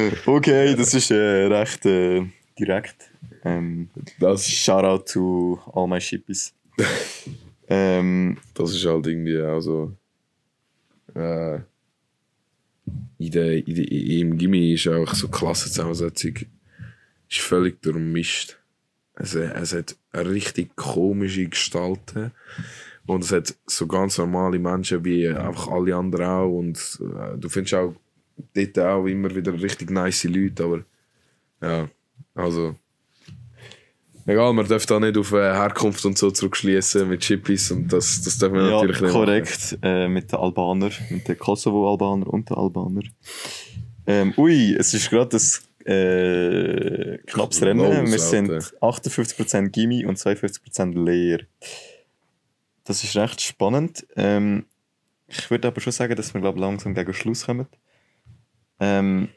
okay, 0.27 0.75
das 0.77 0.95
ist 0.95 1.11
äh, 1.11 1.47
recht 1.47 1.85
äh, 1.87 2.27
direkt. 2.59 3.11
Ähm, 3.45 3.91
Das, 4.19 4.49
Shoutout 4.49 5.05
to 5.13 5.61
all 5.73 5.87
my 5.87 6.01
Schippis. 6.01 6.55
ähm, 7.69 8.39
das 8.55 8.73
ist 8.75 8.85
halt 8.85 9.07
irgendwie 9.07 9.41
auch 9.41 9.61
so. 9.61 9.93
Äh, 11.15 11.61
in 13.19 13.31
der, 13.31 13.67
in 13.67 13.75
der, 13.75 13.91
Im 13.91 14.39
Gimmi 14.39 14.75
ist 14.75 14.89
auch 14.89 15.15
so 15.15 15.29
Klassenzusammensetzung 15.29 16.35
ist 17.29 17.41
völlig 17.41 17.83
durchmischt. 17.83 18.57
Es, 19.15 19.35
es 19.35 19.75
hat 19.75 19.97
eine 20.13 20.31
richtig 20.31 20.77
komische 20.77 21.47
Gestalten. 21.47 22.33
Und 23.07 23.25
es 23.25 23.33
hat 23.33 23.55
so 23.67 23.87
ganz 23.87 24.19
normale 24.19 24.59
Menschen 24.59 25.05
wie 25.05 25.29
einfach 25.29 25.69
alle 25.69 25.95
anderen 25.95 26.27
auch. 26.27 26.59
Und 26.59 27.01
äh, 27.01 27.39
du 27.39 27.49
findest 27.49 27.75
auch 27.75 27.95
dort 28.55 28.79
auch 28.79 29.07
immer 29.07 29.35
wieder 29.35 29.53
richtig 29.61 29.91
nice 29.91 30.25
Leute. 30.25 30.65
Aber 30.65 30.85
ja, 31.63 31.89
also. 32.35 32.77
Egal, 34.29 34.53
man 34.53 34.67
darf 34.67 34.85
da 34.87 34.99
nicht 34.99 35.17
auf 35.17 35.33
äh, 35.33 35.53
Herkunft 35.55 36.05
und 36.05 36.19
so 36.19 36.33
zurückschließen 36.33 37.09
mit 37.09 37.21
Chippies. 37.21 37.71
Und 37.71 37.93
das, 37.93 38.23
das 38.23 38.39
darf 38.39 38.51
man 38.51 38.69
ja, 38.69 38.73
natürlich 38.73 39.01
nicht. 39.01 39.13
korrekt. 39.13 39.79
Äh, 39.83 40.09
mit 40.09 40.33
den 40.33 40.39
Albanern, 40.41 40.93
mit 41.11 41.29
den 41.29 41.39
Kosovo-Albaner 41.39 42.27
und 42.27 42.51
den 42.51 42.57
Albaner. 42.57 43.03
Ähm, 44.07 44.35
ui, 44.37 44.75
es 44.75 44.95
ist 44.95 45.11
gerade 45.11 45.31
das 45.31 45.63
äh, 45.85 47.19
knappes 47.19 47.63
Rennen. 47.63 47.79
Los, 47.79 48.11
Wir 48.11 48.19
sind 48.19 48.51
Alter. 48.51 48.77
58% 48.81 49.69
Gimmi 49.69 50.05
und 50.05 50.19
52% 50.19 51.05
Lehr. 51.05 51.41
Das 52.83 53.05
ist 53.05 53.17
recht 53.17 53.41
spannend. 53.41 54.07
Ähm, 54.17 54.67
ich 55.29 55.49
würde 55.51 55.69
aber 55.69 55.81
schon 55.81 55.93
sagen, 55.93 56.17
dass 56.17 56.35
wir 56.35 56.41
glaub, 56.41 56.59
langsam 56.59 56.95
gegen 56.95 57.15
Schluss 57.15 57.47
kommen. 57.47 57.67
Ähm, 58.81 59.29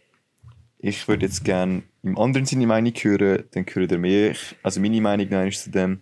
ich 0.80 1.08
würde 1.08 1.26
jetzt 1.26 1.44
gerne 1.44 1.84
im 2.04 2.18
anderen 2.18 2.46
Sinne 2.46 2.66
Meinung 2.66 2.94
hören, 2.94 3.44
dann 3.52 3.66
hören 3.70 3.90
ihr 3.90 3.98
mehr. 3.98 4.36
Also 4.64 4.80
meine 4.80 5.02
Meinung 5.02 5.30
noch 5.30 5.52
zu 5.52 5.70
dem. 5.70 6.02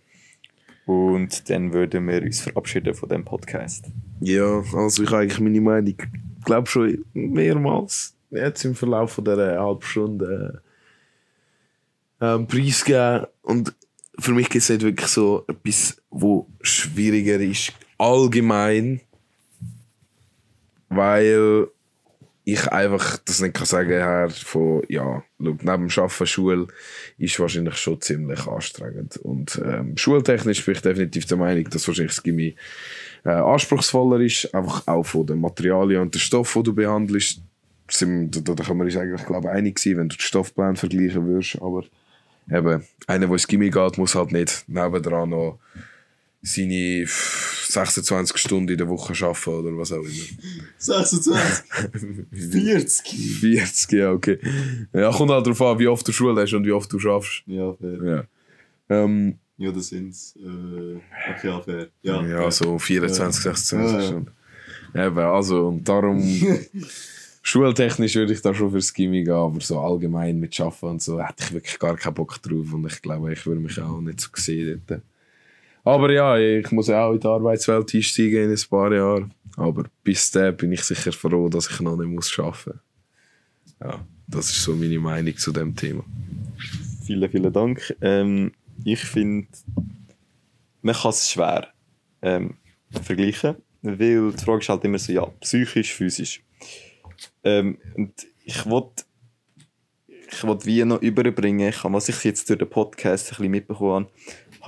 Und 0.85 1.49
dann 1.49 1.73
würden 1.73 2.07
wir 2.07 2.21
uns 2.21 2.41
verabschieden 2.41 2.93
von 2.93 3.09
dem 3.09 3.25
Podcast. 3.25 3.85
Ja, 4.21 4.63
also 4.73 5.03
ich 5.03 5.09
habe 5.09 5.23
eigentlich 5.23 5.39
meine 5.39 5.59
Meinung, 5.59 5.97
glaube 6.45 6.67
schon 6.67 7.03
mehrmals 7.13 8.15
jetzt 8.31 8.63
im 8.65 8.75
Verlauf 8.75 9.13
von 9.13 9.25
dieser 9.25 9.59
halben 9.59 9.81
Stunde 9.81 10.61
äh, 12.21 12.25
ähm, 12.25 12.47
preisgegeben. 12.47 13.27
Und 13.41 13.75
für 14.19 14.31
mich 14.31 14.49
gibt 14.49 14.63
es 14.63 14.69
nicht 14.69 14.81
wirklich 14.81 15.09
so 15.09 15.43
etwas, 15.47 16.01
wo 16.09 16.47
schwieriger 16.61 17.39
ist, 17.39 17.73
allgemein, 17.97 19.01
weil 20.89 21.67
ich 22.49 22.65
einfach 22.71 23.17
das 23.25 23.41
nicht 23.41 23.55
kann 23.55 23.65
sagen 23.65 23.89
her 23.89 24.29
von, 24.29 24.81
ja, 24.87 25.21
schau, 25.37 25.57
neben 25.61 25.65
dem 25.65 25.89
Arbeiten 25.89 26.25
Schule 26.25 26.67
ist 27.17 27.37
wahrscheinlich 27.41 27.75
schon 27.75 27.99
ziemlich 27.99 28.47
anstrengend. 28.47 29.17
Und 29.17 29.61
ähm, 29.65 29.97
schultechnisch 29.97 30.63
bin 30.63 30.75
ich 30.75 30.81
definitiv 30.81 31.25
der 31.25 31.35
Meinung, 31.35 31.65
dass 31.69 31.85
wahrscheinlich 31.89 32.15
das 32.15 32.23
Gimmi 32.23 32.55
äh, 33.25 33.31
anspruchsvoller 33.31 34.21
ist, 34.21 34.55
einfach 34.55 34.87
auch 34.87 35.03
von 35.03 35.27
den 35.27 35.41
Materialien 35.41 36.03
und 36.03 36.15
den 36.15 36.21
Stoff, 36.21 36.53
den 36.53 36.63
du 36.63 36.73
behandelst. 36.73 37.41
Sind, 37.89 38.47
da, 38.47 38.53
da 38.53 38.63
können 38.63 38.79
wir 38.79 38.85
uns 38.85 38.95
eigentlich, 38.95 39.25
glaube 39.25 39.51
einig 39.51 39.77
sein, 39.77 39.97
wenn 39.97 40.07
du 40.07 40.15
den 40.15 40.21
Stoffplan 40.21 40.77
vergleichen 40.77 41.27
würdest, 41.27 41.61
aber 41.61 41.83
eben, 42.49 42.85
einer, 43.07 43.25
der 43.25 43.33
ins 43.33 43.47
Gimmi 43.47 43.69
geht, 43.69 43.97
muss 43.97 44.15
halt 44.15 44.31
nicht 44.31 44.63
nebendran 44.67 45.31
noch 45.31 45.59
seine 46.47 47.01
f- 47.03 47.65
26 47.69 48.37
Stunden 48.37 48.69
in 48.71 48.77
der 48.77 48.87
Woche 48.87 49.13
arbeiten 49.25 49.49
oder 49.67 49.77
was 49.77 49.91
auch 49.91 49.97
immer. 50.03 50.11
26? 50.77 51.65
40? 52.31 53.07
40, 53.39 53.91
ja, 53.91 54.11
okay. 54.11 54.39
Ja, 54.93 55.11
kommt 55.11 55.31
halt 55.31 55.45
darauf 55.45 55.61
an, 55.61 55.79
wie 55.79 55.87
oft 55.87 56.07
du 56.07 56.11
Schule 56.11 56.41
hast 56.41 56.53
und 56.53 56.65
wie 56.65 56.71
oft 56.71 56.91
du 56.91 56.99
schaffst. 56.99 57.43
Ja, 57.45 57.73
fair. 57.73 58.27
Ja. 58.89 59.03
Ähm, 59.03 59.35
Ja, 59.57 59.71
das 59.71 59.87
sind's. 59.87 60.35
Äh, 60.37 60.95
okay, 61.31 61.47
ja, 61.47 61.61
fair. 61.61 61.87
Ja, 62.03 62.21
ja, 62.25 62.37
fair. 62.41 62.51
so 62.51 62.79
24, 62.79 63.43
26 63.43 63.91
Ja, 63.93 63.99
ja. 64.01 64.07
Stunden. 64.07 64.31
Eben, 64.95 65.17
also, 65.19 65.67
und 65.67 65.87
darum, 65.87 66.21
schultechnisch 67.41 68.15
würde 68.15 68.33
ich 68.33 68.41
da 68.41 68.53
schon 68.53 68.71
fürs 68.71 68.93
Gimmi 68.93 69.23
gehen, 69.23 69.33
aber 69.33 69.59
so 69.61 69.79
allgemein 69.79 70.39
mit 70.39 70.59
Arbeiten 70.59 70.85
und 70.85 71.01
so 71.01 71.21
hätte 71.21 71.43
ich 71.43 71.53
wirklich 71.53 71.79
gar 71.79 71.95
keinen 71.97 72.13
Bock 72.13 72.41
drauf 72.41 72.73
und 72.73 72.85
ich 72.91 73.01
glaube, 73.01 73.33
ich 73.33 73.45
würde 73.45 73.61
mich 73.61 73.79
auch 73.79 73.99
nicht 73.99 74.21
so 74.21 74.29
sehen 74.35 74.81
dort. 74.87 75.01
Aber 75.87 76.11
ja, 76.11 76.37
ich 76.37 76.69
muss 76.71 76.89
auch 76.89 77.13
in 77.13 77.19
die 77.19 77.27
Arbeitswelt 77.27 77.93
einsteigen 77.95 78.43
in 78.43 78.51
ein 78.51 78.69
paar 78.69 78.93
Jahren. 78.93 79.33
Aber 79.55 79.85
bis 80.03 80.29
dahin 80.31 80.57
bin 80.57 80.71
ich 80.73 80.83
sicher 80.83 81.13
froh, 81.13 81.47
dass 81.49 81.69
ich 81.69 81.79
noch 81.79 81.95
nicht 81.95 82.09
muss 82.09 82.37
arbeiten 82.37 82.71
muss. 82.71 83.79
Ja, 83.79 84.05
das 84.27 84.49
ist 84.49 84.63
so 84.63 84.75
meine 84.75 84.99
Meinung 84.99 85.37
zu 85.37 85.51
dem 85.51 85.75
Thema. 85.75 86.03
Vielen, 87.05 87.29
vielen 87.29 87.53
Dank. 87.53 87.95
Ähm, 88.01 88.51
ich 88.83 88.99
finde, 88.99 89.47
man 90.81 90.93
kann 90.95 91.11
es 91.11 91.31
schwer 91.31 91.69
ähm, 92.21 92.55
vergleichen, 92.91 93.55
weil 93.81 94.31
die 94.33 94.43
Frage 94.43 94.59
ist 94.59 94.69
halt 94.69 94.83
immer 94.83 94.99
so, 94.99 95.13
ja, 95.13 95.25
psychisch, 95.39 95.93
physisch. 95.93 96.43
Ähm, 97.43 97.77
und 97.95 98.13
ich 98.43 98.65
wollte 98.65 99.05
ich 100.29 100.43
wollt 100.43 100.65
wie 100.65 100.83
noch 100.83 101.01
überbringen, 101.01 101.69
ich, 101.69 101.83
habe- 101.83 101.93
was 101.93 102.09
ich 102.09 102.21
jetzt 102.25 102.49
durch 102.49 102.59
den 102.59 102.69
Podcast 102.69 103.27
ein 103.27 103.37
bisschen 103.37 103.51
mitbekommen 103.51 104.05
habe, 104.05 104.11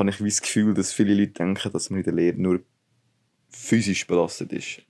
habe 0.07 0.27
ich 0.27 0.35
das 0.35 0.41
Gefühl, 0.41 0.73
dass 0.73 0.93
viele 0.93 1.13
Leute 1.13 1.33
denken, 1.33 1.71
dass 1.71 1.89
man 1.89 1.99
in 1.99 2.05
der 2.05 2.13
Lehre 2.13 2.37
nur 2.37 2.61
physisch 3.49 4.05
belastet 4.07 4.53
ist. 4.53 4.81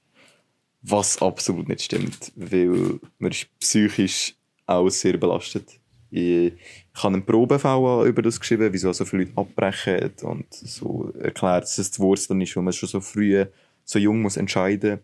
Was 0.82 1.22
absolut 1.22 1.67
nicht 1.67 1.84
stimmt, 1.84 2.32
weil 2.36 3.00
man 3.17 3.32
ist 3.32 3.48
psychisch 3.60 4.36
auch 4.65 4.89
sehr 4.89 5.17
belastet. 5.17 5.80
Ich, 6.12 6.54
ich 6.54 7.04
habe 7.04 7.15
einen 7.15 7.26
Probe-VA 7.26 8.06
über 8.06 8.22
das 8.22 8.39
geschrieben, 8.39 8.72
wieso 8.72 8.91
so 8.93 9.06
viele 9.06 9.24
Leute 9.24 9.38
abbrechen 9.38 10.12
und 10.24 10.54
so 10.54 11.12
erklärt, 11.19 11.63
dass 11.63 11.78
es 11.78 11.91
die 11.91 12.00
Wurzel 12.00 12.41
ist, 12.41 12.56
wo 12.56 12.62
man 12.62 12.74
schon 12.74 12.89
so 12.89 13.02
früh, 13.02 13.45
so 13.84 14.00
jung 14.00 14.22
muss 14.22 14.38
entscheiden. 14.38 15.00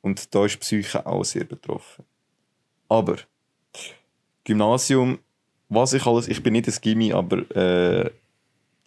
Und 0.00 0.34
da 0.34 0.46
ist 0.46 0.60
Psyche 0.60 1.04
auch 1.04 1.24
sehr 1.24 1.44
betroffen. 1.44 2.04
Aber 2.88 3.16
Gymnasium, 4.44 5.18
was 5.68 5.92
ich 5.92 6.06
alles, 6.06 6.28
ich 6.28 6.42
bin 6.42 6.52
nicht 6.52 6.68
ein 6.68 6.74
Gimmi, 6.80 7.12
aber 7.12 7.38
äh, 7.56 8.10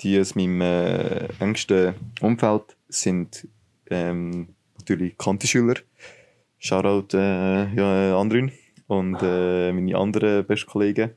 die 0.02 0.20
aus 0.20 0.36
meinem 0.36 0.62
äh, 0.62 1.28
engsten 1.40 1.96
Umfeld 2.22 2.76
sind 2.88 3.48
ähm, 3.90 4.50
natürlich 4.78 5.18
Kantischüler. 5.18 5.76
Shoutout 6.60 7.18
äh, 7.18 7.74
ja, 7.74 8.20
Andrin 8.20 8.52
und 8.88 9.18
äh, 9.22 9.72
meine 9.72 9.98
anderen 9.98 10.46
besten 10.46 10.70
Kollegen. 10.70 11.12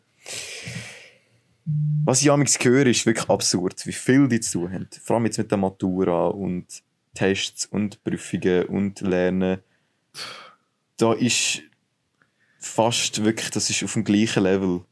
Was 2.05 2.23
ich 2.23 2.31
amigs 2.31 2.59
höre, 2.62 2.87
ist 2.87 3.07
wirklich 3.07 3.29
absurd, 3.29 3.87
wie 3.87 3.92
viel 3.92 4.29
die 4.29 4.40
zu 4.40 4.68
haben. 4.68 4.88
Vor 5.03 5.16
allem 5.16 5.27
jetzt 5.27 5.38
mit 5.38 5.51
der 5.51 5.59
Matura 5.59 6.29
und 6.29 6.66
Tests 7.14 7.66
und 7.66 8.03
Prüfungen 8.03 8.66
und 8.66 9.01
Lernen. 9.01 9.59
Da 10.97 11.12
ist 11.12 11.62
fast 12.59 13.25
wirklich, 13.25 13.51
das 13.51 13.71
ist 13.71 13.83
auf 13.85 13.92
dem 13.92 14.05
gleichen 14.05 14.42
Level. 14.42 14.83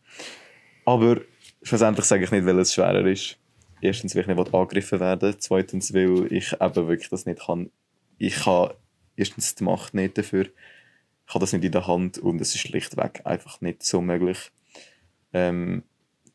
Aber 0.84 1.20
schlussendlich 1.62 2.06
sage 2.06 2.24
ich 2.24 2.30
nicht, 2.30 2.46
weil 2.46 2.58
es 2.58 2.74
schwerer 2.74 3.04
ist. 3.06 3.39
Erstens, 3.82 4.14
weil 4.14 4.22
ich 4.22 4.28
nicht 4.28 4.54
angegriffen 4.54 5.00
werden 5.00 5.22
will. 5.22 5.38
Zweitens, 5.38 5.94
weil 5.94 6.32
ich 6.32 6.52
eben 6.52 6.88
wirklich 6.88 7.08
das 7.08 7.26
nicht 7.26 7.46
kann. 7.46 7.70
Ich 8.18 8.46
habe 8.46 8.76
erstens 9.16 9.54
die 9.54 9.64
Macht 9.64 9.94
nicht 9.94 10.18
dafür. 10.18 10.46
Ich 11.26 11.34
habe 11.34 11.40
das 11.40 11.52
nicht 11.52 11.64
in 11.64 11.72
der 11.72 11.86
Hand 11.86 12.18
und 12.18 12.40
es 12.40 12.54
ist 12.54 12.60
schlichtweg 12.62 13.22
einfach 13.24 13.60
nicht 13.60 13.82
so 13.82 14.00
möglich. 14.00 14.50
Ähm, 15.32 15.84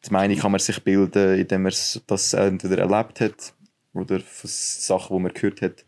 die 0.05 0.11
Meinung 0.11 0.37
kann 0.37 0.51
man 0.51 0.59
sich 0.59 0.83
bilden, 0.83 1.39
indem 1.39 1.63
man 1.63 1.73
das 2.07 2.33
entweder 2.33 2.77
erlebt 2.77 3.19
hat 3.19 3.53
oder 3.93 4.19
von 4.19 4.49
Sachen, 4.49 5.17
die 5.17 5.23
man 5.23 5.33
gehört 5.33 5.61
hat. 5.61 5.85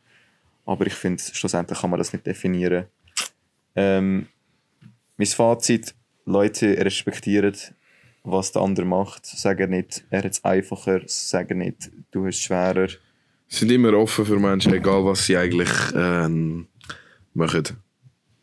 Aber 0.66 0.86
ich 0.86 0.94
finde, 0.94 1.24
schlussendlich 1.24 1.80
kann 1.80 1.90
man 1.90 2.00
das 2.00 2.14
nicht 2.14 2.26
definieren. 2.26 2.86
Ähm, 3.76 4.28
mein 5.18 5.28
Fazit, 5.28 5.96
Leute 6.26 6.78
respektieren, 6.84 7.56
was 8.28 8.52
der 8.52 8.62
andere 8.62 8.86
macht. 8.86 9.26
Sagen 9.26 9.72
nicht, 9.72 10.04
er 10.10 10.24
hat 10.24 10.32
es 10.32 10.44
einfacher, 10.44 11.02
sagen 11.06 11.60
nicht, 11.60 11.92
du 12.12 12.26
hast 12.26 12.36
es 12.36 12.42
schwerer. 12.44 12.88
sind 13.48 13.72
immer 13.72 13.94
offen 13.94 14.26
für 14.26 14.40
Menschen, 14.40 14.74
egal 14.74 15.06
was 15.06 15.26
sie 15.26 15.38
eigentlich 15.38 15.70
ähm, 15.96 16.68
machen. 17.34 17.64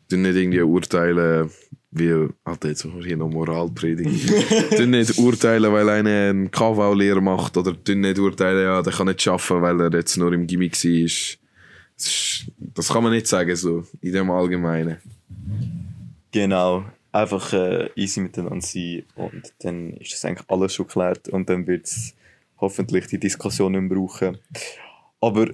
Die 0.09 0.17
nicht 0.17 0.35
irgendwie 0.35 0.61
urteilen, 0.61 1.49
wie, 1.91 2.27
Alter, 2.43 2.69
jetzt 2.69 2.85
machen 2.85 2.99
wir 2.99 3.05
hier 3.05 3.17
noch 3.17 3.29
Moralpredigt. 3.29 4.29
die 4.77 4.85
nicht 4.85 5.17
urteilen, 5.17 5.71
weil 5.71 5.89
einer 5.89 6.29
eine 6.29 6.49
KV-Lehre 6.49 7.21
macht 7.21 7.55
oder 7.57 7.75
nicht 7.87 8.19
urteilen, 8.19 8.63
ja, 8.63 8.81
der 8.81 8.93
kann 8.93 9.07
nicht 9.07 9.27
arbeiten, 9.27 9.61
weil 9.61 9.81
er 9.81 9.93
jetzt 9.93 10.17
nur 10.17 10.33
im 10.33 10.45
Gimmick 10.45 10.73
war. 10.73 11.03
Das, 11.95 12.05
ist, 12.07 12.51
das 12.57 12.89
kann 12.89 13.03
man 13.03 13.13
nicht 13.13 13.27
sagen, 13.27 13.55
so, 13.55 13.85
in 14.01 14.11
dem 14.11 14.29
Allgemeinen. 14.29 14.97
Genau, 16.31 16.83
einfach 17.15 17.53
äh, 17.53 17.89
easy 17.95 18.19
miteinander 18.19 18.61
sein 18.61 19.03
und 19.15 19.53
dann 19.59 19.93
ist 19.93 20.13
das 20.13 20.25
eigentlich 20.25 20.49
alles 20.49 20.73
schon 20.73 20.87
geklärt 20.87 21.29
und 21.29 21.49
dann 21.49 21.65
wird 21.65 21.85
es 21.85 22.13
hoffentlich 22.59 23.07
die 23.07 23.19
Diskussion 23.19 23.71
nicht 23.71 23.81
mehr 23.81 23.97
brauchen. 23.97 24.37
Aber 25.21 25.47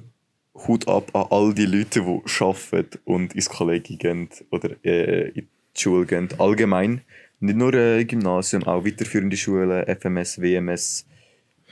Hut 0.67 0.87
ab 0.87 1.15
an 1.15 1.27
all 1.29 1.53
die 1.53 1.65
Leute, 1.65 2.01
die 2.01 2.43
arbeiten 2.43 2.99
und 3.05 3.33
ins 3.33 3.49
Kollegium 3.49 3.99
gehen 3.99 4.29
oder 4.49 4.71
äh, 4.83 5.29
in 5.29 5.47
die 5.75 5.81
Schule 5.81 6.05
gehen, 6.05 6.29
allgemein. 6.37 7.01
Nicht 7.39 7.57
nur 7.57 7.73
äh, 7.73 8.05
Gymnasium, 8.05 8.63
auch 8.63 8.85
weiterführende 8.85 9.37
Schulen, 9.37 9.85
FMS, 9.87 10.41
WMS, 10.41 11.05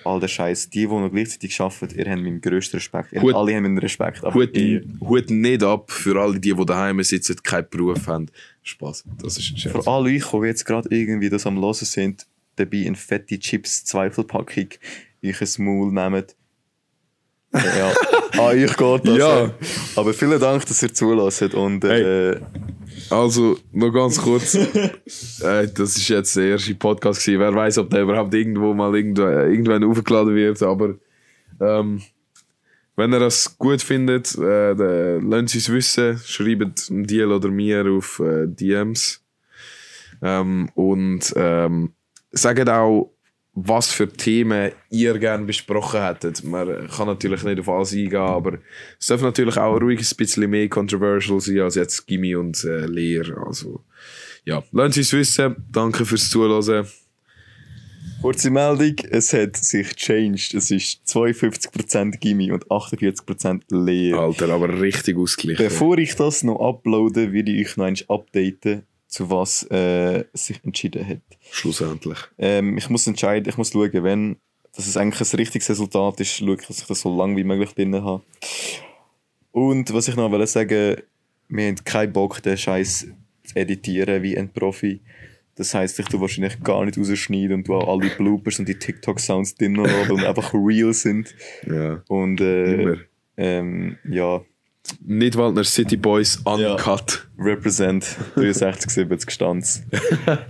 all 0.05 0.19
der 0.19 0.27
Scheiß. 0.27 0.69
Die, 0.69 0.79
die 0.81 0.87
noch 0.87 1.09
gleichzeitig 1.11 1.59
arbeiten, 1.59 1.97
ihr 1.97 2.05
habt 2.11 2.21
meinen 2.21 2.41
grössten 2.41 2.77
Respekt. 2.77 3.11
Ihr 3.13 3.21
Hut- 3.21 3.35
alle 3.35 3.55
haben 3.55 3.63
meinen 3.63 3.77
Respekt. 3.77 4.21
Hut, 4.23 4.55
ich- 4.55 4.81
Hut 5.01 5.29
nicht 5.29 5.63
ab 5.63 5.91
für 5.91 6.19
alle 6.19 6.39
die, 6.39 6.53
die 6.53 6.65
daheim 6.65 7.01
sitzen, 7.03 7.35
keinen 7.43 7.67
Beruf 7.69 8.07
haben. 8.07 8.27
Spaß, 8.63 9.03
das 9.21 9.37
ist 9.37 9.51
ein 9.51 9.57
Scherz. 9.57 9.83
Für 9.85 9.91
alle 9.91 10.09
euch, 10.09 10.23
die 10.31 10.47
jetzt 10.47 10.65
gerade 10.65 10.89
irgendwie 10.91 11.29
das 11.29 11.45
am 11.47 11.57
Hören 11.59 11.73
sind, 11.73 12.25
dabei 12.55 12.85
eine 12.85 12.95
fette 12.95 13.37
Chips-Zweifelpackung 13.39 14.67
euch 15.23 15.41
ein 15.41 15.63
Maul 15.65 15.91
nehmt. 15.91 16.35
ja, 17.53 17.91
an 18.33 18.39
euch 18.39 18.77
geht 18.77 19.07
das. 19.07 19.17
Ja. 19.17 19.53
Aber 19.95 20.13
vielen 20.13 20.39
Dank, 20.39 20.65
dass 20.65 20.83
ihr 20.83 20.93
zulässt. 20.93 21.41
Und 21.55 21.83
äh, 21.83 22.39
Also, 23.09 23.57
noch 23.71 23.91
ganz 23.91 24.21
kurz. 24.21 24.55
äh, 25.41 25.67
das 25.73 25.97
ist 25.97 26.07
jetzt 26.07 26.35
der 26.35 26.49
erste 26.49 26.75
Podcast 26.75 27.25
gewesen. 27.25 27.39
Wer 27.39 27.55
weiß, 27.55 27.79
ob 27.79 27.89
der 27.89 28.03
überhaupt 28.03 28.33
irgendwo 28.33 28.73
mal 28.73 28.95
irgendwo, 28.95 29.23
äh, 29.23 29.49
irgendwann 29.49 29.83
aufgeladen 29.83 30.35
wird. 30.35 30.61
Aber 30.61 30.95
ähm, 31.59 32.01
wenn 32.95 33.13
ihr 33.13 33.19
das 33.19 33.57
gut 33.57 33.81
findet, 33.81 34.37
äh, 34.37 34.75
dann 34.75 35.29
lasst 35.29 35.55
es 35.55 35.71
wissen. 35.71 36.19
Schreibt 36.23 36.89
dem 36.89 37.07
Deal 37.07 37.31
oder 37.31 37.49
mir 37.49 37.85
auf 37.85 38.19
äh, 38.19 38.45
DMs. 38.45 39.23
Ähm, 40.21 40.69
und 40.75 41.33
ähm, 41.35 41.93
sagt 42.31 42.69
auch, 42.69 43.11
was 43.53 43.91
für 43.91 44.07
Themen 44.07 44.71
ihr 44.89 45.17
gerne 45.17 45.45
besprochen 45.45 46.01
hättet. 46.01 46.43
Man 46.43 46.87
kann 46.87 47.07
natürlich 47.07 47.43
nicht 47.43 47.59
auf 47.59 47.69
alles 47.69 47.93
eingehen, 47.93 48.17
aber 48.17 48.59
es 48.99 49.07
darf 49.07 49.21
natürlich 49.21 49.57
auch 49.57 49.79
ruhig 49.81 49.99
ein 49.99 50.17
bisschen 50.17 50.49
mehr 50.49 50.69
controversial 50.69 51.39
sein 51.39 51.59
als 51.59 51.75
jetzt 51.75 52.05
Gimmi 52.07 52.35
und 52.35 52.63
äh, 52.63 52.85
Lehr. 52.85 53.25
Also, 53.45 53.83
ja, 54.45 54.63
lasst 54.71 54.97
uns 54.97 55.13
wissen. 55.13 55.55
Danke 55.71 56.05
fürs 56.05 56.29
Zuhören. 56.29 56.87
kurze 58.21 58.51
Meldung: 58.51 58.95
Es 59.09 59.33
hat 59.33 59.57
sich 59.57 59.95
changed. 59.95 60.53
Es 60.53 60.71
ist 60.71 61.01
52% 61.07 62.17
Gimmi 62.19 62.51
und 62.51 62.65
48% 62.67 63.63
Lehre. 63.69 64.19
Alter, 64.19 64.49
aber 64.49 64.79
richtig 64.79 65.17
ausgeglichen. 65.17 65.63
Bevor 65.63 65.97
ich 65.97 66.15
das 66.15 66.43
noch 66.43 66.59
uploade, 66.59 67.33
würde 67.33 67.51
ich 67.51 67.67
euch 67.67 67.77
noch 67.77 67.85
einmal 67.85 68.03
updaten, 68.07 68.83
zu 69.09 69.29
was 69.29 69.63
äh, 69.71 70.23
sich 70.33 70.63
entschieden 70.63 71.05
hat. 71.05 71.21
Schlussendlich. 71.51 72.19
Ähm, 72.37 72.77
ich 72.77 72.89
muss 72.89 73.07
entscheiden, 73.07 73.49
ich 73.49 73.57
muss 73.57 73.71
schauen, 73.71 74.03
wenn 74.03 74.37
dass 74.75 74.87
es 74.87 74.95
eigentlich 74.95 75.19
ein 75.33 75.37
richtiges 75.37 75.69
Resultat 75.69 76.19
ist, 76.21 76.37
schaue 76.37 76.55
ich, 76.55 76.65
dass 76.65 76.79
ich 76.79 76.85
das 76.85 77.01
so 77.01 77.15
lange 77.15 77.35
wie 77.35 77.43
möglich 77.43 77.73
drin 77.73 77.95
habe. 77.95 78.23
Und 79.51 79.91
was 79.93 80.07
ich 80.07 80.15
noch 80.15 80.31
wollte 80.31 80.47
sagen, 80.47 80.97
wir 81.49 81.67
haben 81.67 81.83
keinen 81.83 82.13
Bock, 82.13 82.41
den 82.43 82.55
Scheiß 82.55 83.07
zu 83.43 83.55
editieren 83.55 84.21
wie 84.21 84.37
ein 84.37 84.53
Profi. 84.53 85.01
Das 85.55 85.73
heisst, 85.73 85.99
ich 85.99 86.05
tue 86.05 86.21
wahrscheinlich 86.21 86.61
gar 86.63 86.85
nicht 86.85 86.97
rausschneiden 86.97 87.53
und 87.53 87.67
du 87.67 87.75
auch 87.75 87.89
alle 87.89 88.09
Bloopers 88.11 88.59
und 88.59 88.69
die 88.69 88.79
TikTok-Sounds 88.79 89.55
drin 89.55 89.75
lassen 89.75 90.11
und 90.11 90.23
einfach 90.23 90.53
real 90.53 90.93
sind. 90.93 91.35
Ja. 91.67 92.01
Und 92.07 92.39
äh, 92.39 92.73
Immer. 92.75 92.97
ähm, 93.35 93.97
ja, 94.07 94.41
Nidwaldner 95.01 95.63
City 95.63 95.97
Boys 95.97 96.37
uncut. 96.45 97.27
Represent 97.37 98.17
63, 98.35 98.89
70 98.89 99.31
Stanz. 99.31 99.83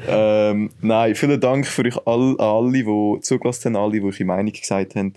ähm, 0.07 0.69
nein, 0.81 1.15
vielen 1.15 1.39
Dank 1.39 1.67
für 1.67 1.85
euch 1.85 1.97
all, 2.07 2.35
an 2.39 2.39
alle, 2.39 2.83
die 2.83 3.21
zugelassen 3.21 3.75
haben, 3.75 3.83
alle, 3.83 3.99
die 3.99 4.01
eure 4.01 4.25
Meinung 4.25 4.53
gesagt 4.53 4.95
haben. 4.95 5.13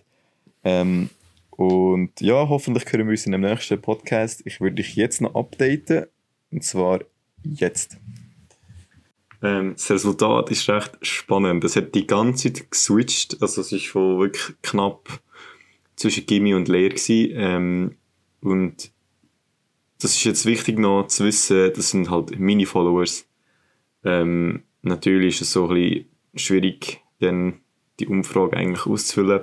Ähm, 0.64 1.10
Und 1.50 2.20
ja, 2.20 2.48
hoffentlich 2.48 2.84
hören 2.92 3.06
wir 3.06 3.12
uns 3.12 3.26
in 3.26 3.32
dem 3.32 3.42
nächsten 3.42 3.80
Podcast. 3.80 4.42
Ich 4.44 4.60
würde 4.60 4.76
dich 4.76 4.96
jetzt 4.96 5.20
noch 5.20 5.34
updaten. 5.34 6.06
Und 6.50 6.64
zwar 6.64 7.00
jetzt. 7.44 7.98
Ähm, 9.42 9.72
das 9.74 9.90
Resultat 9.90 10.50
ist 10.50 10.68
recht 10.68 10.98
spannend. 11.02 11.64
Es 11.64 11.76
hat 11.76 11.94
die 11.94 12.06
ganze 12.06 12.52
Zeit 12.52 12.70
geswitcht. 12.70 13.36
Also 13.40 13.60
es 13.60 13.72
ist 13.72 13.86
von 13.86 14.18
wirklich 14.18 14.56
knapp 14.62 15.20
zwischen 15.96 16.26
Gimme 16.26 16.56
und 16.56 16.68
Lehr 16.68 16.90
gewesen. 16.90 17.30
Ähm, 17.34 17.96
und 18.40 18.90
das 20.02 20.16
ist 20.16 20.24
jetzt 20.24 20.46
wichtig 20.46 20.78
noch 20.78 21.06
zu 21.06 21.24
wissen, 21.24 21.72
das 21.74 21.90
sind 21.90 22.10
halt 22.10 22.38
meine 22.38 22.66
Followers. 22.66 23.26
Ähm, 24.04 24.64
natürlich 24.82 25.36
ist 25.36 25.42
es 25.42 25.52
so 25.52 25.68
ein 25.68 25.74
bisschen 25.74 26.06
schwierig, 26.34 27.00
dann 27.20 27.60
die 28.00 28.08
Umfrage 28.08 28.56
eigentlich 28.56 28.86
auszufüllen. 28.86 29.42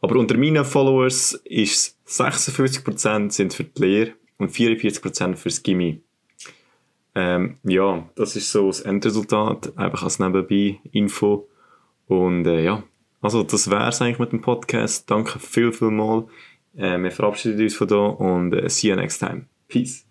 Aber 0.00 0.16
unter 0.16 0.36
meinen 0.36 0.64
Followers 0.64 1.40
ist 1.44 1.98
56% 2.06 3.32
sind 3.32 3.54
für 3.54 3.64
die 3.64 3.82
Lehre 3.82 4.12
und 4.38 4.52
44% 4.52 5.34
fürs 5.34 5.62
Gimme. 5.62 5.98
Ähm, 7.16 7.56
ja, 7.64 8.08
das 8.14 8.36
ist 8.36 8.52
so 8.52 8.66
das 8.66 8.82
Endresultat, 8.82 9.76
einfach 9.76 10.04
als 10.04 10.18
nebenbei 10.18 10.78
Info. 10.92 11.48
Und 12.06 12.46
äh, 12.46 12.62
ja, 12.62 12.84
also 13.20 13.42
das 13.42 13.70
wäre 13.70 13.88
es 13.88 14.00
eigentlich 14.00 14.18
mit 14.18 14.32
dem 14.32 14.42
Podcast. 14.42 15.10
Danke 15.10 15.40
viel, 15.40 15.72
viel 15.72 15.90
mal. 15.90 16.26
Äh, 16.76 16.98
wir 16.98 17.10
verabschieden 17.10 17.60
uns 17.60 17.74
von 17.74 17.88
da 17.88 17.96
und 17.96 18.52
äh, 18.52 18.68
see 18.68 18.90
you 18.90 18.94
next 18.94 19.18
time. 19.18 19.46
Peace. 19.68 20.05